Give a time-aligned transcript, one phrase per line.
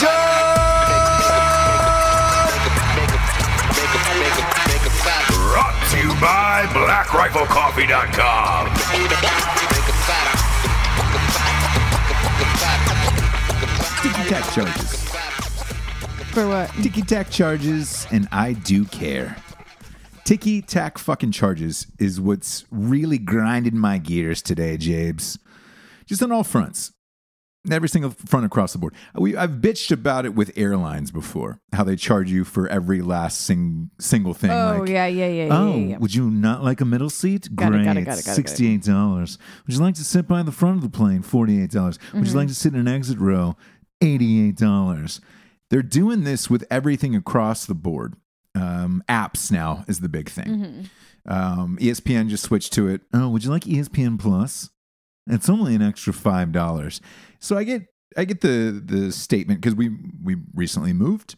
[0.00, 0.38] Revolution.
[5.32, 8.68] Brought to you by BlackRifleCoffee.com.
[14.02, 15.04] Ticky tack charges.
[16.32, 16.70] For what?
[16.82, 19.36] Ticky tack charges, and I do care.
[20.24, 25.38] Ticky tack fucking charges is what's really grinding my gears today, Jabes.
[26.06, 26.92] Just on all fronts.
[27.72, 28.94] Every single front across the board.
[29.14, 33.40] We, I've bitched about it with airlines before, how they charge you for every last
[33.42, 34.50] sing, single thing.
[34.50, 35.98] Oh, like, yeah, yeah, yeah, yeah, Oh, yeah, yeah.
[35.98, 37.48] would you not like a middle seat?
[37.54, 38.34] Got Great, got it, got it, got it, got it.
[38.34, 39.38] sixty-eight dollars.
[39.66, 41.22] Would you like to sit by the front of the plane?
[41.22, 41.98] Forty-eight dollars.
[42.12, 42.30] Would Mm-hmm.
[42.32, 43.56] you like to sit in an exit row?
[44.00, 45.20] Eighty-eight dollars.
[45.70, 48.14] They're doing this with everything across the board.
[48.54, 50.46] Um, apps now is the big thing.
[50.46, 50.82] Mm-hmm.
[51.30, 53.02] Um, ESPN just switched to it.
[53.12, 54.70] Oh, would you like ESPN Plus?
[55.28, 57.00] It's only an extra five dollars.
[57.40, 57.82] So I get
[58.16, 59.90] I get the the statement because we
[60.22, 61.36] we recently moved.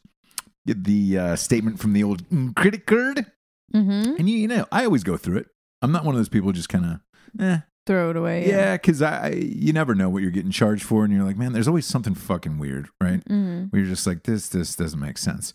[0.66, 2.22] Get the uh, statement from the old
[2.56, 3.26] credit card,
[3.74, 4.16] Mm-hmm.
[4.18, 5.46] and you, you know I always go through it.
[5.80, 7.58] I'm not one of those people who just kind of eh.
[7.86, 8.48] throw it away.
[8.48, 11.52] Yeah, because I you never know what you're getting charged for, and you're like, man,
[11.52, 13.24] there's always something fucking weird, right?
[13.24, 13.66] Mm-hmm.
[13.70, 15.52] Where you're just like, this this doesn't make sense.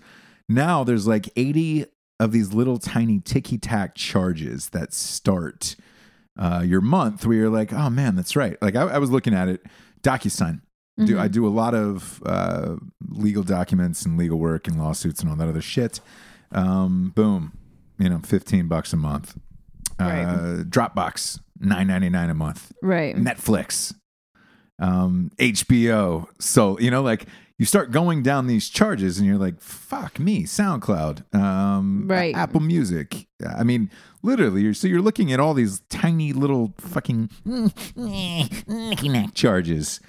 [0.49, 1.85] Now there's like 80
[2.19, 5.75] of these little tiny ticky tack charges that start
[6.37, 8.57] uh, your month, where you're like, oh man, that's right.
[8.61, 9.65] Like I, I was looking at it,
[10.01, 10.61] DocuSign.
[10.99, 11.05] Mm-hmm.
[11.05, 12.75] Do I do a lot of uh,
[13.09, 15.99] legal documents and legal work and lawsuits and all that other shit?
[16.51, 17.57] Um, boom,
[17.99, 19.37] you know, 15 bucks a month.
[19.99, 20.23] Right.
[20.23, 22.71] Uh, Dropbox, 9.99 a month.
[22.81, 23.15] Right.
[23.15, 23.93] Netflix,
[24.79, 26.27] um, HBO.
[26.39, 27.25] So, you know, like
[27.57, 32.35] you start going down these charges and you're like, fuck me, SoundCloud, um, Right.
[32.35, 33.27] Apple Music.
[33.45, 33.89] I mean,
[34.25, 37.29] literally, so you're looking at all these tiny little fucking
[39.33, 39.99] charges.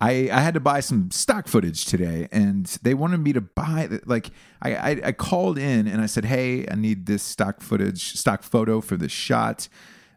[0.00, 3.88] I, I had to buy some stock footage today and they wanted me to buy
[4.06, 4.30] like
[4.60, 8.42] I, I I called in and I said hey I need this stock footage stock
[8.42, 9.68] photo for this shot.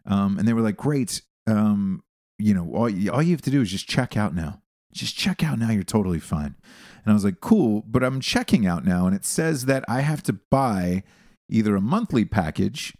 [0.04, 1.22] Um, and they were like great.
[1.46, 2.02] Um,
[2.38, 4.62] you know all, all you have to do is just check out now.
[4.92, 6.56] Just check out now you're totally fine.
[7.04, 10.00] And I was like cool but I'm checking out now and it says that I
[10.00, 11.04] have to buy
[11.48, 12.94] either a monthly package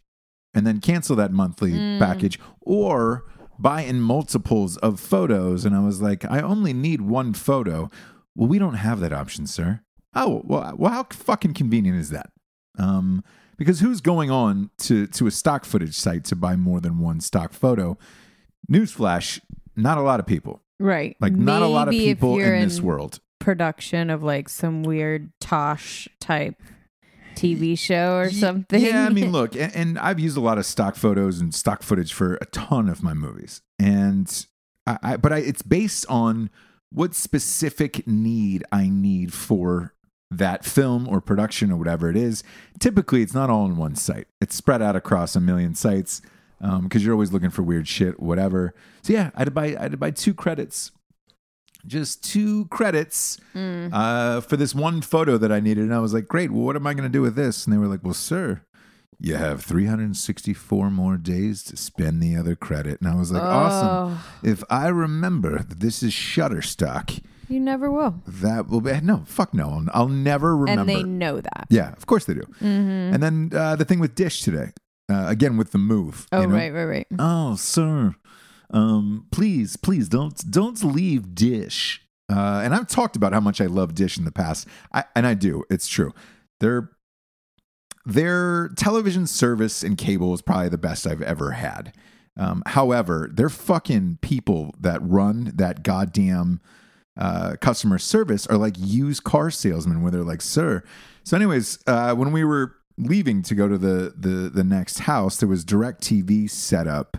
[0.58, 3.25] and then cancel that monthly package or
[3.60, 5.64] buy in multiples of photos.
[5.64, 7.88] And i was like i only need one photo.
[8.34, 9.81] Well we don't have that option sir.
[10.14, 12.32] Oh well, well how fucking convenient is that?
[12.76, 13.22] Um
[13.56, 17.20] because who's going on to to a stock footage site to buy more than one
[17.20, 17.96] stock photo?
[18.69, 19.40] Newsflash
[19.76, 20.60] not a lot of people.
[20.81, 21.16] Right.
[21.20, 23.20] like not a lot of people you're in this world.
[23.38, 26.60] Production of like some weird Tosh type
[27.38, 28.81] TV show or something.
[28.81, 31.82] Yeah, I mean, look, and, and I've used a lot of stock photos and stock
[31.82, 34.46] footage for a ton of my movies, and
[34.87, 36.50] I, I but I, it's based on
[36.90, 39.94] what specific need I need for
[40.31, 42.43] that film or production or whatever it is.
[42.79, 46.23] Typically, it's not all in one site; it's spread out across a million sites
[46.61, 48.75] um, because you're always looking for weird shit, whatever.
[49.02, 50.91] So yeah, I had to buy I had to buy two credits.
[51.88, 55.85] Just two credits uh, for this one photo that I needed.
[55.85, 56.50] And I was like, great.
[56.50, 57.64] Well, what am I going to do with this?
[57.64, 58.62] And they were like, well, sir,
[59.19, 63.00] you have 364 more days to spend the other credit.
[63.00, 64.19] And I was like, awesome.
[64.43, 68.23] If I remember that this is Shutterstock, you never will.
[68.26, 69.70] that will be no, fuck no.
[69.70, 70.81] I'll, I'll never remember.
[70.82, 71.67] And they know that.
[71.70, 72.43] yeah, of course they do.
[72.43, 73.14] Mm-hmm.
[73.14, 74.73] And then uh, the thing with Dish today,
[75.11, 76.26] uh, again with the move.
[76.31, 76.55] Oh, you know?
[76.55, 77.06] right, right, right.
[77.19, 78.14] Oh, sir,
[78.70, 82.03] um, please, please don't don't leave Dish.
[82.31, 85.26] Uh, and I've talked about how much I love Dish in the past, I, and
[85.26, 85.65] I do.
[85.70, 86.12] It's true.
[86.61, 86.91] Their
[88.05, 91.94] their television service and cable is probably the best I've ever had.
[92.37, 96.61] Um, however, their fucking people that run that goddamn
[97.17, 100.85] uh, customer service are like used car salesmen, where they're like, "Sir."
[101.25, 105.38] So, anyways, uh, when we were leaving to go to the the the next house,
[105.38, 107.17] there was Direct TV set up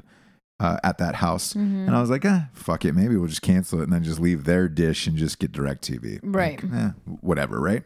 [0.59, 3.79] uh, at that house, and I was like, "Ah, fuck it, maybe we'll just cancel
[3.79, 6.61] it and then just leave their dish and just get Direct TV." Right.
[6.63, 6.89] Like, eh,
[7.21, 7.83] whatever, right?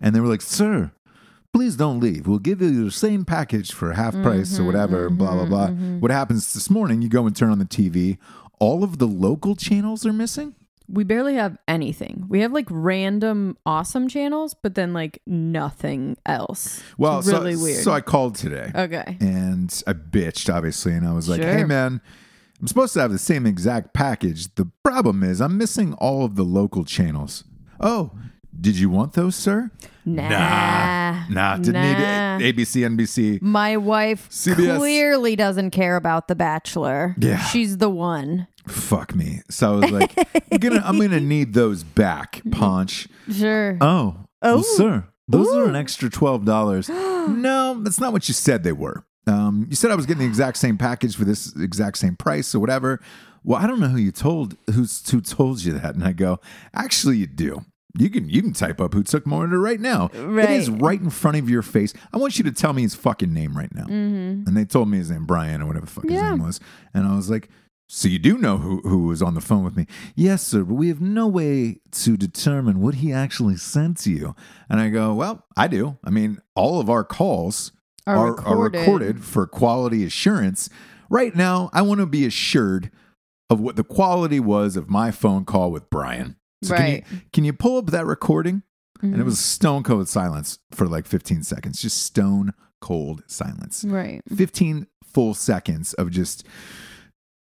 [0.00, 0.92] And they were like, "Sir."
[1.52, 2.28] Please don't leave.
[2.28, 5.66] We'll give you the same package for half price or whatever, and blah, blah, blah.
[5.98, 8.18] What happens this morning, you go and turn on the TV,
[8.60, 10.54] all of the local channels are missing.
[10.92, 12.26] We barely have anything.
[12.28, 16.82] We have like random awesome channels, but then like nothing else.
[16.98, 17.82] Well, it's so- really weird.
[17.84, 18.70] So I called today.
[18.74, 19.16] okay.
[19.20, 21.52] and I bitched, obviously, and I was like, Sure.
[21.52, 22.00] "Hey, man,
[22.60, 24.54] I'm supposed to have the same exact package.
[24.56, 27.44] The problem is, I'm missing all of the local channels.
[27.78, 28.10] Oh,
[28.60, 29.70] did you want those, sir?
[30.04, 31.24] Nah.
[31.28, 32.36] nah, didn't Nah.
[32.38, 32.56] need it.
[32.56, 33.40] ABC, NBC.
[33.40, 34.76] My wife CBS.
[34.76, 37.14] clearly doesn't care about The Bachelor.
[37.18, 37.38] Yeah.
[37.38, 38.46] She's the one.
[38.70, 39.40] Fuck me.
[39.50, 40.12] So I was like,
[40.52, 43.08] I'm gonna, I'm gonna need those back, Paunch.
[43.30, 43.76] Sure.
[43.80, 44.54] Oh, Oh.
[44.54, 46.88] well, sir, those are an extra twelve dollars.
[47.28, 49.04] no, that's not what you said they were.
[49.26, 52.54] Um, you said I was getting the exact same package for this exact same price
[52.54, 53.00] or whatever.
[53.44, 56.40] Well, I don't know who you told who's who told you that, and I go,
[56.74, 57.64] actually, you do.
[57.98, 60.10] You can you can type up who took more order right now.
[60.14, 60.80] It is Right.
[60.80, 61.92] right in front of your face.
[62.12, 63.86] I want you to tell me his fucking name right now.
[63.88, 66.60] And they told me his name Brian or whatever the fuck his name was,
[66.94, 67.48] and I was like.
[67.92, 69.86] So you do know who, who was on the phone with me?
[70.14, 74.36] Yes, sir, but we have no way to determine what he actually sent to you.
[74.68, 75.98] And I go, well, I do.
[76.04, 77.72] I mean, all of our calls
[78.06, 78.78] Are are, are recorded.
[78.80, 80.70] recorded for quality assurance.
[81.10, 82.92] Right now, I want to be assured
[83.50, 86.36] of what the quality was of my phone call with Brian.
[86.62, 87.04] So Right.
[87.04, 88.62] can you can you pull up that recording?
[89.02, 89.20] And Mm-hmm.
[89.22, 91.82] it was stone cold silence for like 15 seconds.
[91.82, 93.82] Just stone cold silence.
[93.84, 94.20] Right.
[94.36, 96.46] 15 full seconds of just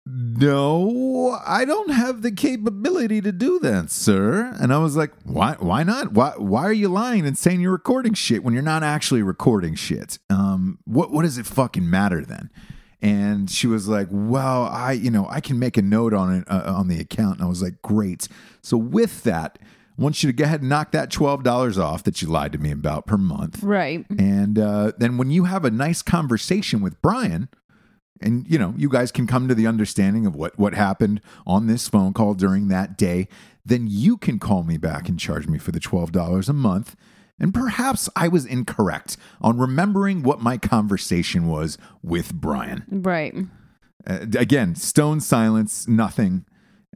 [0.09, 5.55] no i don't have the capability to do that sir and i was like why
[5.59, 8.83] why not why why are you lying and saying you're recording shit when you're not
[8.83, 12.49] actually recording shit um what what does it fucking matter then
[12.99, 16.43] And she was like, "Well, I, you know, I can make a note on it
[16.49, 18.27] uh, on the account." And I was like, "Great."
[18.63, 22.01] So with that, I want you to go ahead and knock that twelve dollars off
[22.05, 23.61] that you lied to me about per month.
[23.61, 24.03] Right.
[24.17, 27.49] And uh, then when you have a nice conversation with Brian,
[28.21, 31.67] and you know you guys can come to the understanding of what what happened on
[31.67, 33.27] this phone call during that day,
[33.65, 36.95] then you can call me back and charge me for the twelve dollars a month.
[37.39, 42.83] And perhaps I was incorrect on remembering what my conversation was with Brian.
[42.89, 43.35] Right.
[44.07, 46.45] Uh, again, stone silence, nothing.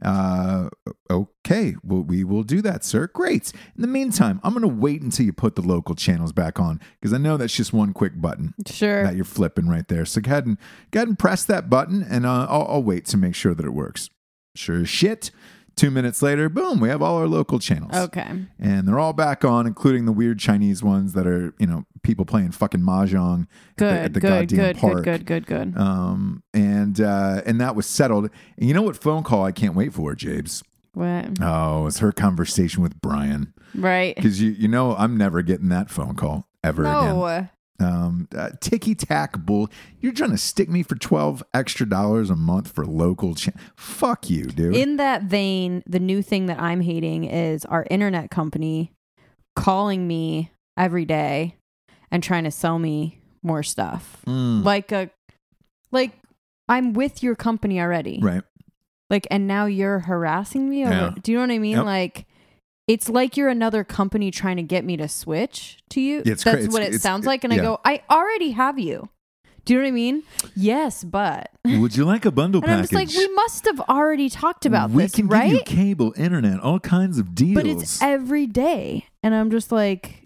[0.04, 0.68] Uh,
[1.10, 3.06] okay, well, we will do that, sir.
[3.08, 3.52] Great.
[3.76, 6.80] In the meantime, I'm going to wait until you put the local channels back on
[7.00, 9.04] because I know that's just one quick button Sure.
[9.04, 10.04] that you're flipping right there.
[10.04, 10.58] So go ahead and
[10.90, 13.64] go ahead and press that button, and uh, I'll, I'll wait to make sure that
[13.64, 14.10] it works.
[14.54, 15.30] Sure as shit.
[15.74, 17.94] Two minutes later, boom, we have all our local channels.
[17.94, 18.30] Okay.
[18.58, 22.24] And they're all back on, including the weird Chinese ones that are, you know, people
[22.24, 23.92] playing fucking mahjong Good.
[23.92, 24.28] at the, at the good.
[24.48, 24.76] goddamn Good.
[24.78, 25.04] park.
[25.04, 25.26] Good.
[25.26, 25.46] Good.
[25.46, 25.72] Good.
[25.74, 25.80] Good.
[25.80, 28.30] Um, and uh, and that was settled.
[28.58, 30.62] And you know what phone call I can't wait for, Jabes?
[30.94, 31.40] What?
[31.40, 33.54] Oh, it's her conversation with Brian.
[33.74, 34.14] Right.
[34.14, 37.48] Because you you know I'm never getting that phone call ever again.
[37.80, 39.68] Um, uh, ticky tack bull.
[40.00, 43.34] You're trying to stick me for twelve extra dollars a month for local.
[43.34, 44.76] Cha- Fuck you, dude.
[44.76, 48.92] In that vein, the new thing that I'm hating is our internet company
[49.56, 51.56] calling me every day
[52.10, 54.18] and trying to sell me more stuff.
[54.26, 55.10] Mm, Like a
[55.90, 56.12] like
[56.68, 58.20] I'm with your company already.
[58.22, 58.42] right.
[59.10, 61.14] Like and now you're harassing me over Yeah.
[61.20, 61.76] Do you know what I mean?
[61.78, 61.84] Yep.
[61.84, 62.26] Like
[62.92, 66.16] it's like you're another company trying to get me to switch to you.
[66.18, 67.42] Yeah, That's cra- what it sounds like.
[67.44, 67.60] And yeah.
[67.60, 69.08] I go, I already have you.
[69.64, 70.22] Do you know what I mean?
[70.56, 72.90] Yes, but Would you like a bundle and I'm package?
[72.90, 75.44] just like, we must have already talked about we this, can right?
[75.50, 77.54] give you cable, internet, all kinds of deals.
[77.54, 80.24] but it's every day and i'm just like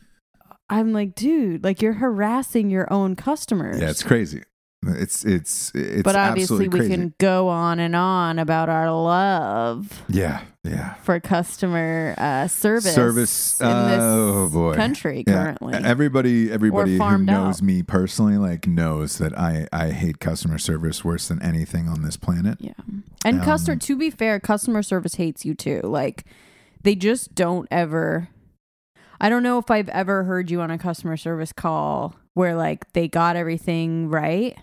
[0.71, 4.43] i'm like dude like you're harassing your own customers yeah, it's crazy.
[4.89, 10.43] It's it's it's but obviously we can go on and on about our love Yeah,
[10.63, 10.95] yeah.
[11.03, 13.61] for customer uh, service Service.
[13.61, 14.75] in this oh boy.
[14.75, 15.33] country Yeah.
[15.35, 17.63] currently Everybody, everybody who knows out.
[17.63, 22.17] me personally, like knows that I I hate customer service worse than anything on this
[22.17, 22.59] planet.
[22.61, 22.73] yeah
[23.25, 26.25] and Um, customer to be fair customer service hates you too like
[26.83, 28.29] they just don't ever
[29.21, 32.93] i don't know if i've ever heard you on a customer service call where like
[32.93, 34.57] they got everything right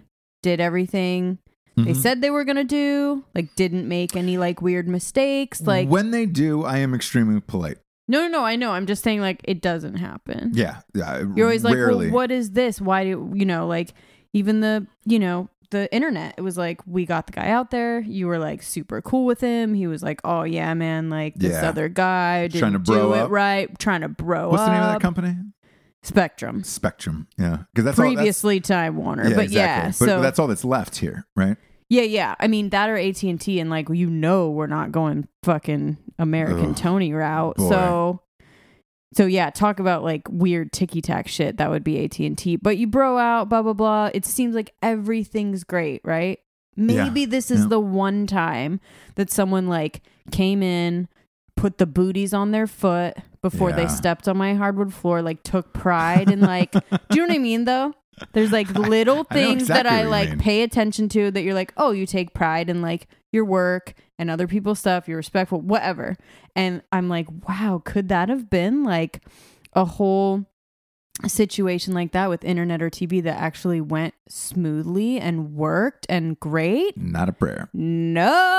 [0.44, 1.38] did everything
[1.76, 1.96] they Mhm.
[1.96, 6.26] said they were gonna do like didn't make any like weird mistakes like when they
[6.28, 7.78] do, I am extremely polite.
[8.08, 11.24] no no no i know i'm just saying like it doesn't happen Yeah, yeah.
[11.36, 13.94] you're always like well what is this why do you know like
[14.34, 18.02] even the you know the internet it was like we got the guy out there
[18.02, 21.54] you were like super cool with him he was like oh yeah man like this
[21.54, 21.70] Yeah.
[21.70, 24.74] other guy didn't Trying to bro do it right trying to bro What's up the
[24.74, 25.36] name of that company?
[26.04, 27.28] Spectrum Spectrum.
[27.38, 28.06] Yeah, because that's all.
[28.06, 29.60] That's, previously time warner yeah, but exactly.
[29.60, 31.58] yeah but, so but that's all that's left here, right?
[31.94, 35.98] yeah yeah i mean that or at&t and like you know we're not going fucking
[36.18, 37.70] american Ugh, tony route boy.
[37.70, 38.22] so
[39.14, 42.88] so yeah talk about like weird ticky tack shit that would be at&t but you
[42.88, 46.40] bro out blah blah blah it seems like everything's great right
[46.76, 47.68] maybe this is yeah.
[47.68, 48.80] the one time
[49.16, 51.08] that someone like came in
[51.56, 55.72] put the booties on their foot before they stepped on my hardwood floor like took
[55.74, 56.80] pride in like do
[57.12, 57.94] you know what i mean though?
[58.32, 60.40] There's like little I things exactly that i like mean.
[60.40, 64.32] pay attention to that you're like oh you take pride in like your work and
[64.32, 66.16] other people's stuff you're respectful whatever.
[66.56, 69.22] And i'm like wow could that have been like
[69.74, 70.46] a whole
[71.28, 76.98] situation like that with internet or tv that actually went smoothly and worked and great
[76.98, 77.70] Not a prayer.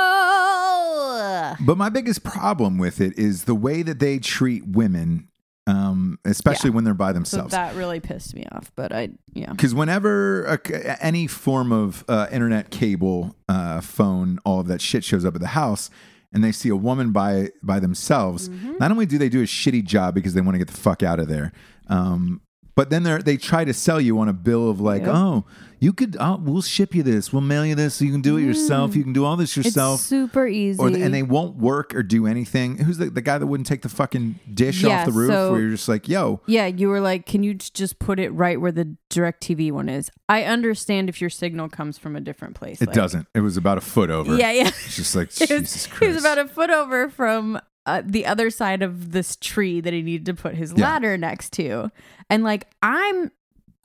[0.05, 5.29] no But my biggest problem with it is the way that they treat women,
[5.67, 7.51] um, especially when they're by so themselves.
[7.53, 12.29] that really pissed me off but i yeah Because whenever a, any form of uh,
[12.31, 15.91] internet, cable, uh, phone, all of that shit shows up at the house,
[16.33, 18.75] and they see a woman by by themselves, Mm-hmm.
[18.79, 21.03] not only do they do a shitty job because they want to get the fuck
[21.03, 21.53] out of there,
[21.89, 22.41] um,
[22.75, 25.11] but then they they try to sell you on a bill of like, Yep.
[25.15, 25.45] oh,
[25.81, 28.39] you could, oh, we'll ship you this, we'll mail you this, so you can do
[28.39, 30.01] it yourself, you can do all this yourself.
[30.01, 30.03] Mm.
[30.03, 32.79] it's super easy or and they won't work or do anything.
[32.79, 35.31] Who's the, the guy that wouldn't take the fucking dish Yeah, off the roof?
[35.31, 38.31] so- where you're just like, yo, Yeah, you were like, can you just put it
[38.31, 40.11] right where the direct TV one is?
[40.29, 42.81] I understand if your signal comes from a different place.
[42.81, 43.27] it like- doesn't.
[43.35, 44.37] It was about a foot over.
[44.39, 44.69] Yeah, yeah.
[44.69, 46.01] It's just like It Jesus was, Christ.
[46.03, 49.93] he was about a foot over from uh, the other side of this tree that
[49.93, 50.85] he needed to put his Yeah.
[50.85, 51.91] ladder next to.
[52.31, 53.31] And like, I'm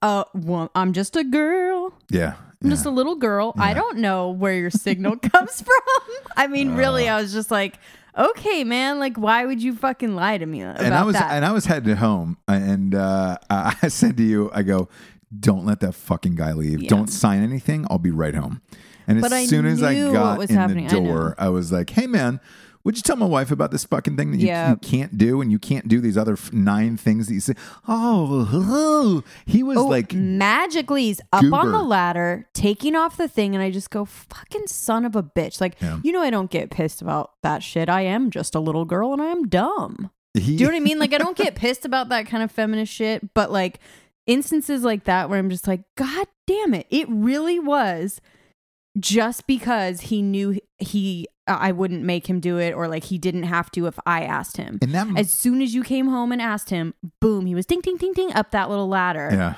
[0.01, 1.93] uh well, I'm just a girl.
[2.09, 2.35] yeah.
[2.61, 2.75] I'm yeah.
[2.75, 3.53] just a little girl.
[3.57, 6.13] I don't know where your signal comes from.
[6.35, 7.17] I mean, really, Uh.
[7.17, 7.77] I was just like,
[8.17, 11.31] okay, man, like why would you fucking lie to me about and I was that?
[11.31, 14.89] and I was headed home, and uh, I I said to you, I go,
[15.37, 16.81] don't let that fucking guy leave.
[16.83, 16.89] Yeah.
[16.89, 17.85] Don't sign anything.
[17.89, 18.61] I'll be right home.
[19.07, 22.05] And But I as soon as I got in the door, I, was like, "Hey,
[22.07, 22.39] man."
[22.89, 24.71] Would you tell my wife about this fucking thing that you, Yeah.
[24.71, 27.53] you can't do, and you can't do these other f- nine things that you say?
[27.87, 29.23] Oh, oh.
[29.45, 33.63] he was Oh, like, magically he's up on the ladder, taking off the thing, and
[33.63, 35.61] I just go, fucking son of a bitch.
[35.61, 35.99] Like, Yeah.
[36.03, 37.89] you know, I don't get pissed about that shit.
[37.89, 40.09] I am just a little girl and I am dumb.
[40.33, 40.97] he, Do you know what I mean?
[40.97, 43.79] Like, I don't get pissed about that kind of feminist shit, but like
[44.25, 46.87] instances like that where I'm just like, God damn it.
[46.89, 48.19] It really was
[48.99, 53.17] just because he knew he, Uh, I wouldn't make him do it or like he
[53.17, 54.77] didn't have to if I asked him.
[54.81, 57.81] and that As soon as you came home and asked him, boom, he was ding,
[57.81, 59.29] ding, ding, ding up that little ladder.
[59.31, 59.55] yeah,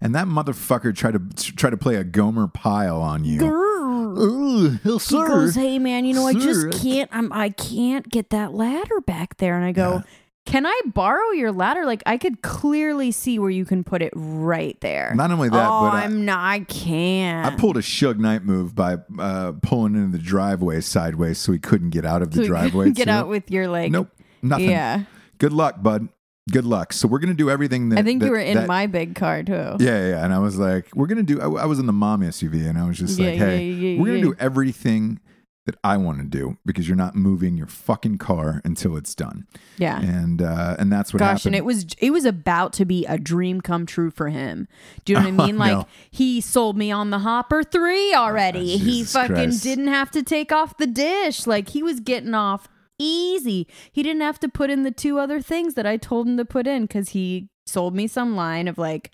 [0.00, 3.40] and that motherfucker tried to try to play a Gomer Pyle on you.
[3.40, 3.70] Grrr.
[4.12, 5.26] Oh, He sir.
[5.28, 7.08] goes, "Hey man, you know I just can't.
[7.12, 10.02] I'm I can't get that ladder back there." And I go, Yeah.
[10.50, 11.86] "Can I borrow your ladder?
[11.86, 15.68] Like I could clearly see where you can put it right there." Not only that,
[15.68, 16.38] oh, but I- I'm not.
[16.44, 17.46] I can't.
[17.46, 21.58] I pulled a Suge Knight move by uh, pulling into the driveway sideways so he
[21.58, 22.90] couldn't get out of the So driveway.
[23.00, 23.10] Get too.
[23.10, 23.92] out with your like.
[23.92, 24.08] Nope,
[24.42, 24.70] nothing.
[24.70, 25.04] Yeah,
[25.38, 26.08] Good luck, bud.
[26.50, 26.92] Good luck.
[26.92, 29.14] So we're gonna do everything that I think that- you were in that- my big
[29.14, 29.52] car too.
[29.52, 30.24] Yeah, yeah, yeah.
[30.24, 31.40] And I was like, we're gonna do.
[31.40, 34.00] I, I was in the mom SUV, and I was just like, hey, yeah, yeah,
[34.00, 34.24] we're gonna yeah.
[34.24, 35.20] do everything
[35.66, 39.46] that I want to do because you're not moving your fucking car until it's done.
[39.76, 40.00] Yeah.
[40.00, 41.46] And uh, and that's what Gosh, happened.
[41.46, 44.68] and it was it was about to be a dream come true for him.
[45.04, 45.58] Do you know what I mean?
[45.58, 45.86] Like no.
[46.10, 48.74] he sold me on the Hopper three already.
[48.74, 49.62] Oh, he fucking Christ.
[49.62, 51.46] didn't have to take off the dish.
[51.46, 53.66] Like he was getting off easy.
[53.92, 56.44] He didn't have to put in the two other things that I told him to
[56.44, 59.10] put in because he sold me some line of like,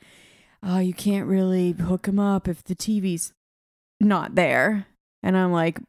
[0.62, 3.32] oh, you can't really hook him up if the TV's
[4.00, 4.86] not there.
[5.22, 5.80] And I'm like,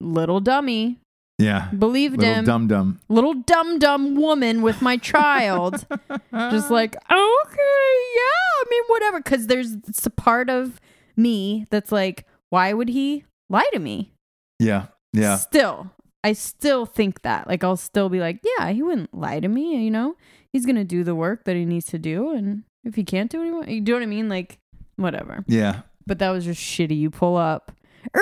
[0.00, 0.98] little dummy,
[1.38, 2.44] yeah, believed little him.
[2.44, 3.00] dum dum.
[3.08, 5.86] little dumb dumb woman with my child.
[6.32, 9.20] Just like okay yeah i mean whatever.
[9.20, 10.80] Because there's it's a part of
[11.16, 14.12] me that's like why would he lie to me?
[14.58, 15.36] Yeah, yeah.
[15.36, 15.90] still
[16.22, 17.46] i still think that.
[17.48, 20.16] Like i'll still be like yeah he wouldn't lie to me you know?
[20.52, 23.62] He's gonna do the work that he needs to do and if he can't do
[23.62, 24.28] it you do what i mean?
[24.28, 24.58] Like
[24.96, 25.44] whatever.
[25.48, 25.82] Yeah.
[26.06, 26.98] but that was just shitty.
[26.98, 27.72] You pull up.
[28.14, 28.20] Er!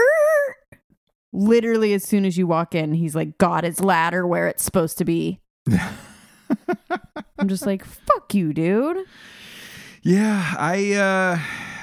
[1.33, 4.97] Literally as soon as you walk in he's like got his ladder where it's supposed
[4.99, 5.41] to be
[7.38, 9.05] I'm just like, fuck you, dude.
[10.03, 11.38] Yeah, I, uh,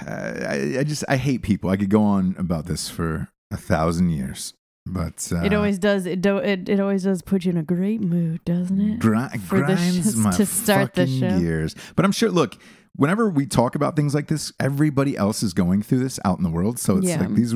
[0.10, 1.69] I, I just, I hate people.
[1.69, 4.53] I could go on about this for a thousand years,
[4.86, 6.05] but uh, it always does.
[6.05, 8.99] It, do, it it always does put you in a great mood, doesn't it?
[8.99, 11.39] gri- For the grinds sh- my to start the show.
[11.39, 11.75] gears.
[11.95, 12.31] But I'm sure.
[12.31, 12.58] Look,
[12.95, 16.43] whenever we talk about things like this, everybody else is going through this out in
[16.43, 16.79] the world.
[16.79, 17.19] So it's Yeah.
[17.21, 17.53] like these.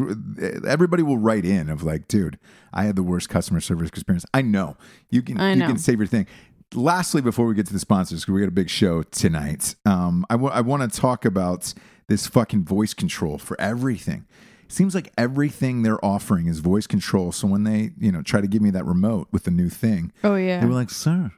[0.68, 2.38] Everybody will write in of like, dude,
[2.74, 4.26] I had the worst customer service experience.
[4.34, 4.78] I know
[5.10, 5.40] you can.
[5.40, 5.68] I you know.
[5.68, 6.28] can save your thing.
[6.76, 10.26] Lastly, before we get to the sponsors, because we got a big show tonight, um,
[10.30, 11.74] I want to talk about
[12.08, 14.26] this fucking voice control for everything.
[14.66, 17.32] It seems like everything they're offering is voice control.
[17.32, 20.12] So when they, you know, try to give me that remote with the new thing,
[20.24, 20.60] Oh yeah.
[20.60, 21.32] they were like, "Sir,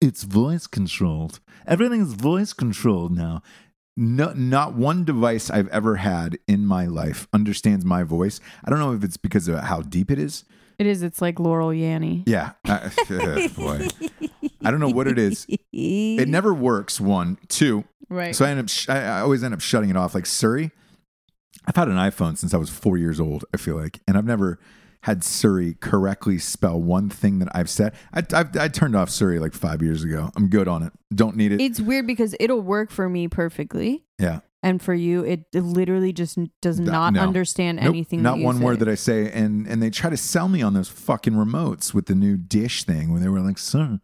[0.00, 1.40] it's voice controlled.
[1.66, 3.42] Everything is voice controlled now."
[3.98, 8.40] No, not one device I've ever had in my life understands my voice.
[8.62, 10.44] I don't know if it's because of how deep it is.
[10.78, 11.02] it is.
[11.02, 12.22] It's like Laurel Yanny.
[12.26, 12.90] Yeah, I-
[13.56, 13.88] boy,
[14.62, 15.46] I don't know what it is.
[15.72, 17.00] It never works.
[17.00, 17.84] One, two.
[18.10, 18.36] right.
[18.36, 18.68] So I end up.
[18.68, 20.14] Sh- I, I always end up shutting it off.
[20.14, 20.72] Like Siri,
[21.66, 23.46] I've had an iPhone since I was four years old.
[23.54, 24.58] I feel like, and I've never
[25.06, 27.94] had Siri correctly spell one thing that I've said.
[28.12, 30.30] I, I've, I turned off Siri like five years ago.
[30.36, 30.92] I'm good on it.
[31.14, 31.60] Don't need it.
[31.60, 34.40] it's weird because it'll work for me perfectly, yeah.
[34.64, 37.20] and for you, it literally just does No- not no.
[37.20, 38.20] understand Nope, anything.
[38.20, 40.88] not one word that I say, and and they try to sell me on those
[40.88, 44.00] fucking remotes with the new dish thing, where they were like, "Sir,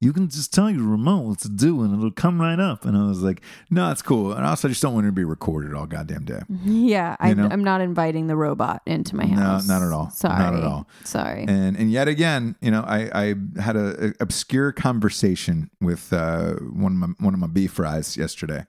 [0.00, 2.96] you can just tell your remote what to do, and it'll come right up." And
[2.96, 5.24] I was like, "No, it's cool." And also, I just don't want it to be
[5.24, 6.40] recorded all goddamn day.
[6.64, 9.66] Yeah, I, I'm not inviting the robot into my house.
[9.66, 10.10] No, not at all.
[10.10, 10.38] Sorry.
[10.38, 10.86] Not at all.
[11.04, 11.44] Sorry.
[11.48, 16.54] And and yet again, you know, I, I had a, a obscure conversation with uh,
[16.54, 18.66] one of my one of my beef fries yesterday,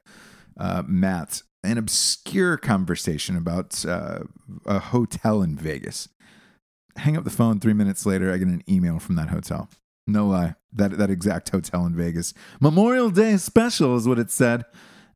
[0.57, 1.41] uh, Matt.
[1.63, 4.19] An obscure conversation about uh,
[4.65, 6.07] a hotel in Vegas.
[6.95, 7.59] Hang up the phone.
[7.59, 9.67] Three minutes later, I get an email from that hotel.
[10.07, 12.33] No lie, that that exact hotel in Vegas.
[12.61, 14.63] Memorial Day special is what it said,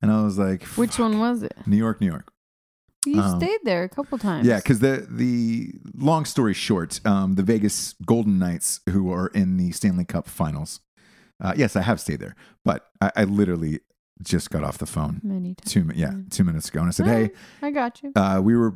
[0.01, 1.53] and I was like, Which one was it?
[1.65, 2.31] New York, New York.
[3.05, 4.45] You Um, stayed there a couple times.
[4.45, 9.57] Yeah, because the the long story short, um, the Vegas Golden Knights, who are in
[9.57, 10.81] the Stanley Cup Finals.
[11.39, 13.79] Uh, yes, I have stayed there, but I, I literally
[14.23, 15.71] just got off the phone many times.
[15.71, 17.31] two yeah two minutes ago, and I said, "Hey,
[17.61, 18.11] I got you.
[18.15, 18.75] uh, we were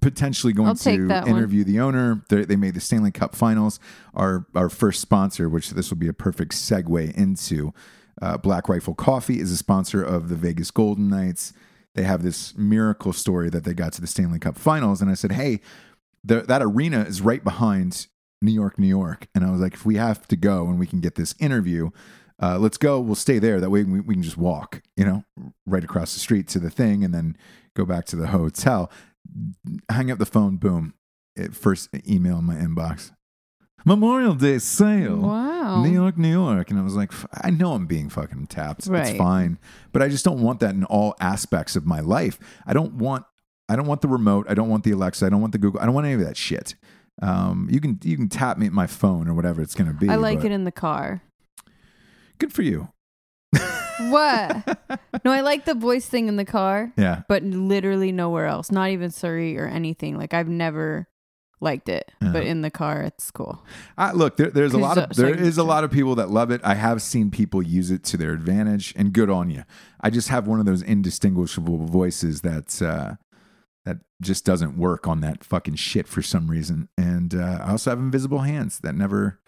[0.00, 1.36] potentially going I'll to that one.
[1.36, 2.24] interview the owner.
[2.28, 3.80] They, they made the Stanley Cup Finals.
[4.14, 7.72] Our our first sponsor, which this will be a perfect segue into,
[8.20, 11.52] uh, Black Rifle Coffee is a sponsor of the Vegas Golden Knights.
[11.94, 15.14] they have this miracle story that they got to the Stanley Cup Finals, and I
[15.14, 15.60] said, "Hey,
[16.24, 18.06] the, that arena is right behind
[18.40, 20.86] New York, New York," and I was like, "If we have to go and we
[20.86, 21.90] can get this interview."
[22.42, 22.98] Uh, let's go.
[23.00, 23.60] We'll stay there.
[23.60, 25.24] That way we, we can just walk, you know,
[25.64, 27.36] right across the street to the thing and then
[27.74, 28.90] go back to the hotel.
[29.88, 30.56] Hang up the phone.
[30.56, 30.94] Boom.
[31.36, 33.12] It, first email in my inbox.
[33.84, 35.16] Memorial Day sale.
[35.16, 35.82] Wow.
[35.82, 36.70] New York, New York.
[36.70, 38.86] And I was like, I know I'm being fucking tapped.
[38.86, 39.58] It's fine.
[39.92, 42.38] But I just don't want that in all aspects of my life.
[42.66, 43.24] I don't want
[43.68, 44.46] I don't want the remote.
[44.48, 45.24] I don't want the Alexa.
[45.24, 45.80] I don't want the Google.
[45.80, 46.74] I don't want any of that shit.
[47.20, 50.08] Um, you can you can tap me at my phone or whatever it's gonna be.
[50.08, 51.22] I like but it in the car.
[52.42, 52.88] Good for you.
[54.10, 55.00] What?
[55.24, 57.22] no, I like the voice thing in the car, Yeah.
[57.28, 58.72] but literally nowhere else.
[58.72, 60.18] Not even Siri or anything.
[60.18, 61.06] Like I've never
[61.60, 62.38] liked it, but Uh-huh.
[62.40, 63.64] in the car, it's cool.
[63.96, 66.50] I, look, there, there's a lot of there is a lot of people that love
[66.50, 66.60] it.
[66.64, 69.62] I have seen people use it to their advantage, and good on you.
[70.00, 73.14] I just have one of those indistinguishable voices that uh,
[73.84, 76.88] that just doesn't work on that fucking shit for some reason.
[76.98, 79.38] And uh, I also have invisible hands that never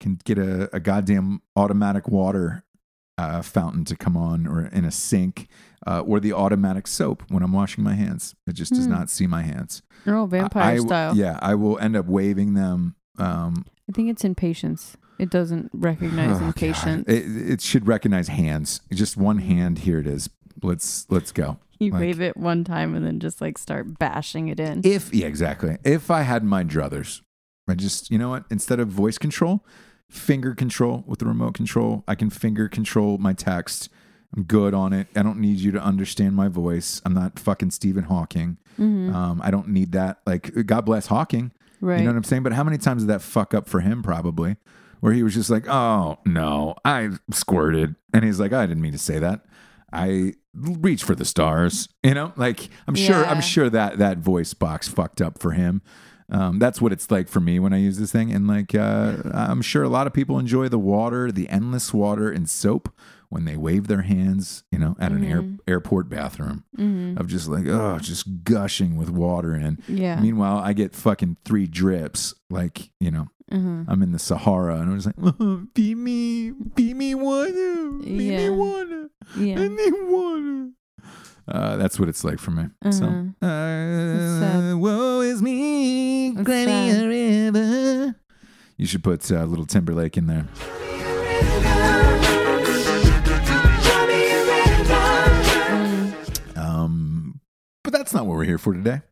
[0.00, 2.64] can get a, a goddamn automatic water
[3.16, 5.46] uh, fountain to come on, or in a sink,
[5.86, 8.34] uh, or the automatic soap when I'm washing my hands.
[8.46, 8.90] It just does Hmm.
[8.92, 9.82] not see my hands.
[10.06, 11.16] Oh, vampire I- I- style.
[11.16, 12.96] Yeah, I will end up waving them.
[13.18, 14.96] Um, I think it's impatience.
[15.18, 17.04] It doesn't recognize Oh, impatience.
[17.08, 18.80] It, it should recognize hands.
[18.92, 19.78] Just one hand.
[19.80, 20.28] Here it is.
[20.60, 21.58] Let's let's go.
[21.78, 24.80] you like- wave it one time and then just like start bashing it in.
[24.82, 25.78] If yeah, exactly.
[25.84, 27.20] If I had my druthers,
[27.68, 28.44] I just you know what?
[28.50, 29.64] Instead of voice control,
[30.08, 32.04] finger control with the remote control.
[32.06, 33.88] I can finger control my text.
[34.36, 35.06] I'm good on it.
[35.16, 37.00] I don't need you to understand my voice.
[37.04, 38.58] I'm not fucking Stephen Hawking.
[38.78, 39.14] Mhm.
[39.14, 40.18] Um, I don't need that.
[40.26, 41.52] Like God bless Hawking.
[41.80, 41.98] right.
[41.98, 42.42] You know what I'm saying?
[42.42, 44.02] But how many times did that fuck up for him?
[44.02, 44.56] Probably,
[45.00, 48.92] where he was just like, "Oh no, I squirted," and he's like, "I didn't mean
[48.92, 49.44] to say that.
[49.92, 53.30] I reach for the stars." You know, like I'm sure, Yeah.
[53.30, 55.82] I'm sure that that voice box fucked up for him.
[56.30, 59.16] Um, that's what it's like for me when I use this thing, and like uh,
[59.32, 62.88] I'm sure a lot of people enjoy the water, the endless water and soap
[63.28, 65.58] when they wave their hands, you know, at an air, Mhm.
[65.66, 67.18] airport bathroom Mhm.
[67.18, 70.20] of just like, oh, just gushing with water and Yeah.
[70.20, 73.84] Meanwhile, I get fucking three drips, like you know, Mhm.
[73.88, 78.30] I'm in the Sahara, and I was like, oh, "Be me, be me water, be
[78.30, 78.36] Yeah.
[78.36, 79.68] me water, I Yeah.
[79.68, 80.70] need water."
[81.46, 82.64] Uh, that's what it's like for me.
[82.82, 82.92] Uh-huh.
[82.92, 87.02] So, uh, woe is me, That's sad.
[87.04, 88.14] a river.
[88.78, 90.46] You should put uh, little Timberlake in there.
[95.24, 96.58] Mm.
[96.58, 97.40] Um,
[97.82, 99.02] but that's not what we're here for today.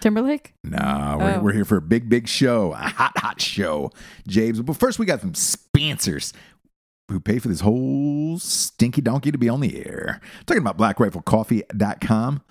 [0.00, 0.54] Timberlake?
[0.62, 1.40] No, we're, Oh.
[1.40, 3.90] we're here for a big, big show, a hot, hot show,
[4.28, 4.60] James.
[4.60, 6.32] But first, we got some sponsors
[7.08, 10.20] who pay for this whole stinky donkey to be on the air.
[10.46, 12.42] talking about blackriflecoffee.com,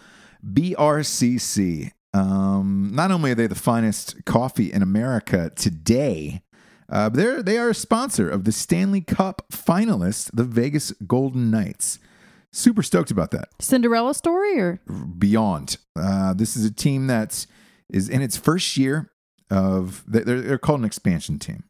[0.45, 1.91] BRCC.
[2.13, 6.41] Um, not only are they the finest coffee in America today,
[6.89, 11.51] uh, but they're, they are a sponsor of the Stanley Cup finalists, the Vegas Golden
[11.51, 11.99] Knights.
[12.53, 14.79] Super stoked about that Cinderella story or
[15.17, 15.77] beyond.
[15.95, 17.45] Uh, this is a team that
[17.89, 19.11] is in its first year
[19.51, 21.65] of they're, they're called an expansion team.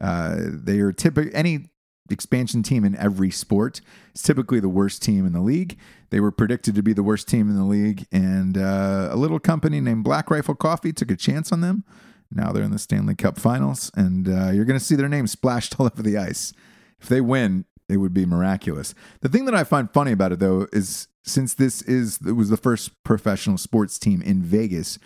[0.00, 1.68] Uh, they are typically any
[2.10, 3.80] expansion team in every sport
[4.14, 5.78] is typically the worst team in the league.
[6.10, 9.38] They were predicted to be the worst team in the league, and uh, a little
[9.38, 11.84] company named Black Rifle Coffee took a chance on them.
[12.30, 15.26] Now they're in the Stanley Cup Finals, and uh, you're going to see their name
[15.26, 16.52] splashed all over the ice.
[17.00, 18.94] If they win, it would be miraculous.
[19.20, 22.50] The thing that I find funny about it, though, is since this is it was
[22.50, 24.98] the first professional sports team in Vegas,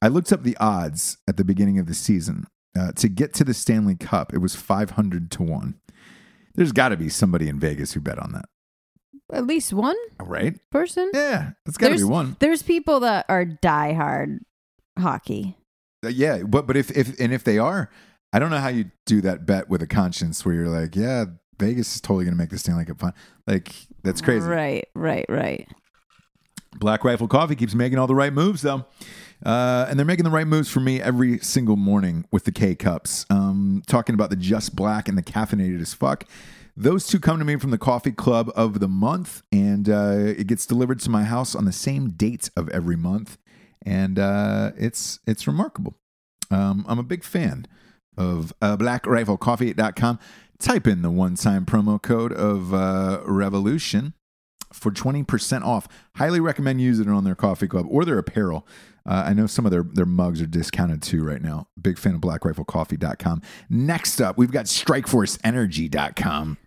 [0.00, 2.46] I looked up the odds at the beginning of the season
[2.78, 4.32] uh, to get to the Stanley Cup.
[4.32, 5.80] It was five hundred to one.
[6.54, 8.44] There's got to be somebody in Vegas who bet on that,
[9.32, 10.54] at least one right?
[10.70, 11.10] person?
[11.14, 12.36] Yeah, that's got to be There's- one.
[12.40, 14.38] There's people that are diehard
[14.98, 15.56] hockey.
[16.04, 17.90] Uh, yeah, but but if if and if they are,
[18.32, 21.24] I don't know how you do that bet with a conscience where you're like, yeah,
[21.58, 23.12] Vegas is totally going to make the Stanley Cup fun.
[23.46, 24.46] Like that's crazy.
[24.46, 25.68] Right, right, right.
[26.78, 28.84] Black Rifle Coffee keeps making all the right moves, though.
[29.44, 32.74] Uh, and they're making the right moves for me every single morning with the K
[32.74, 33.26] cups.
[33.28, 36.24] Um, talking about the Just Black and the Caffeinated as Fuck.
[36.76, 40.48] Those two come to me from the Coffee Club of the month, and uh, it
[40.48, 43.38] gets delivered to my house on the same date of every month,
[43.84, 45.94] and uh, it's it's remarkable.
[46.50, 47.66] Um, I'm a big fan
[48.16, 50.18] of uh, BlackRifleCoffee.com.
[50.58, 54.14] Type in the one-time promo code of uh, Revolution
[54.74, 55.88] for 20% off.
[56.16, 58.66] Highly recommend using it on their coffee club or their apparel.
[59.06, 61.68] Uh, I know some of their, their mugs are discounted too right now.
[61.80, 63.42] Big fan of blackriflecoffee.com.
[63.68, 66.58] Next up, we've got strikeforceenergy.com.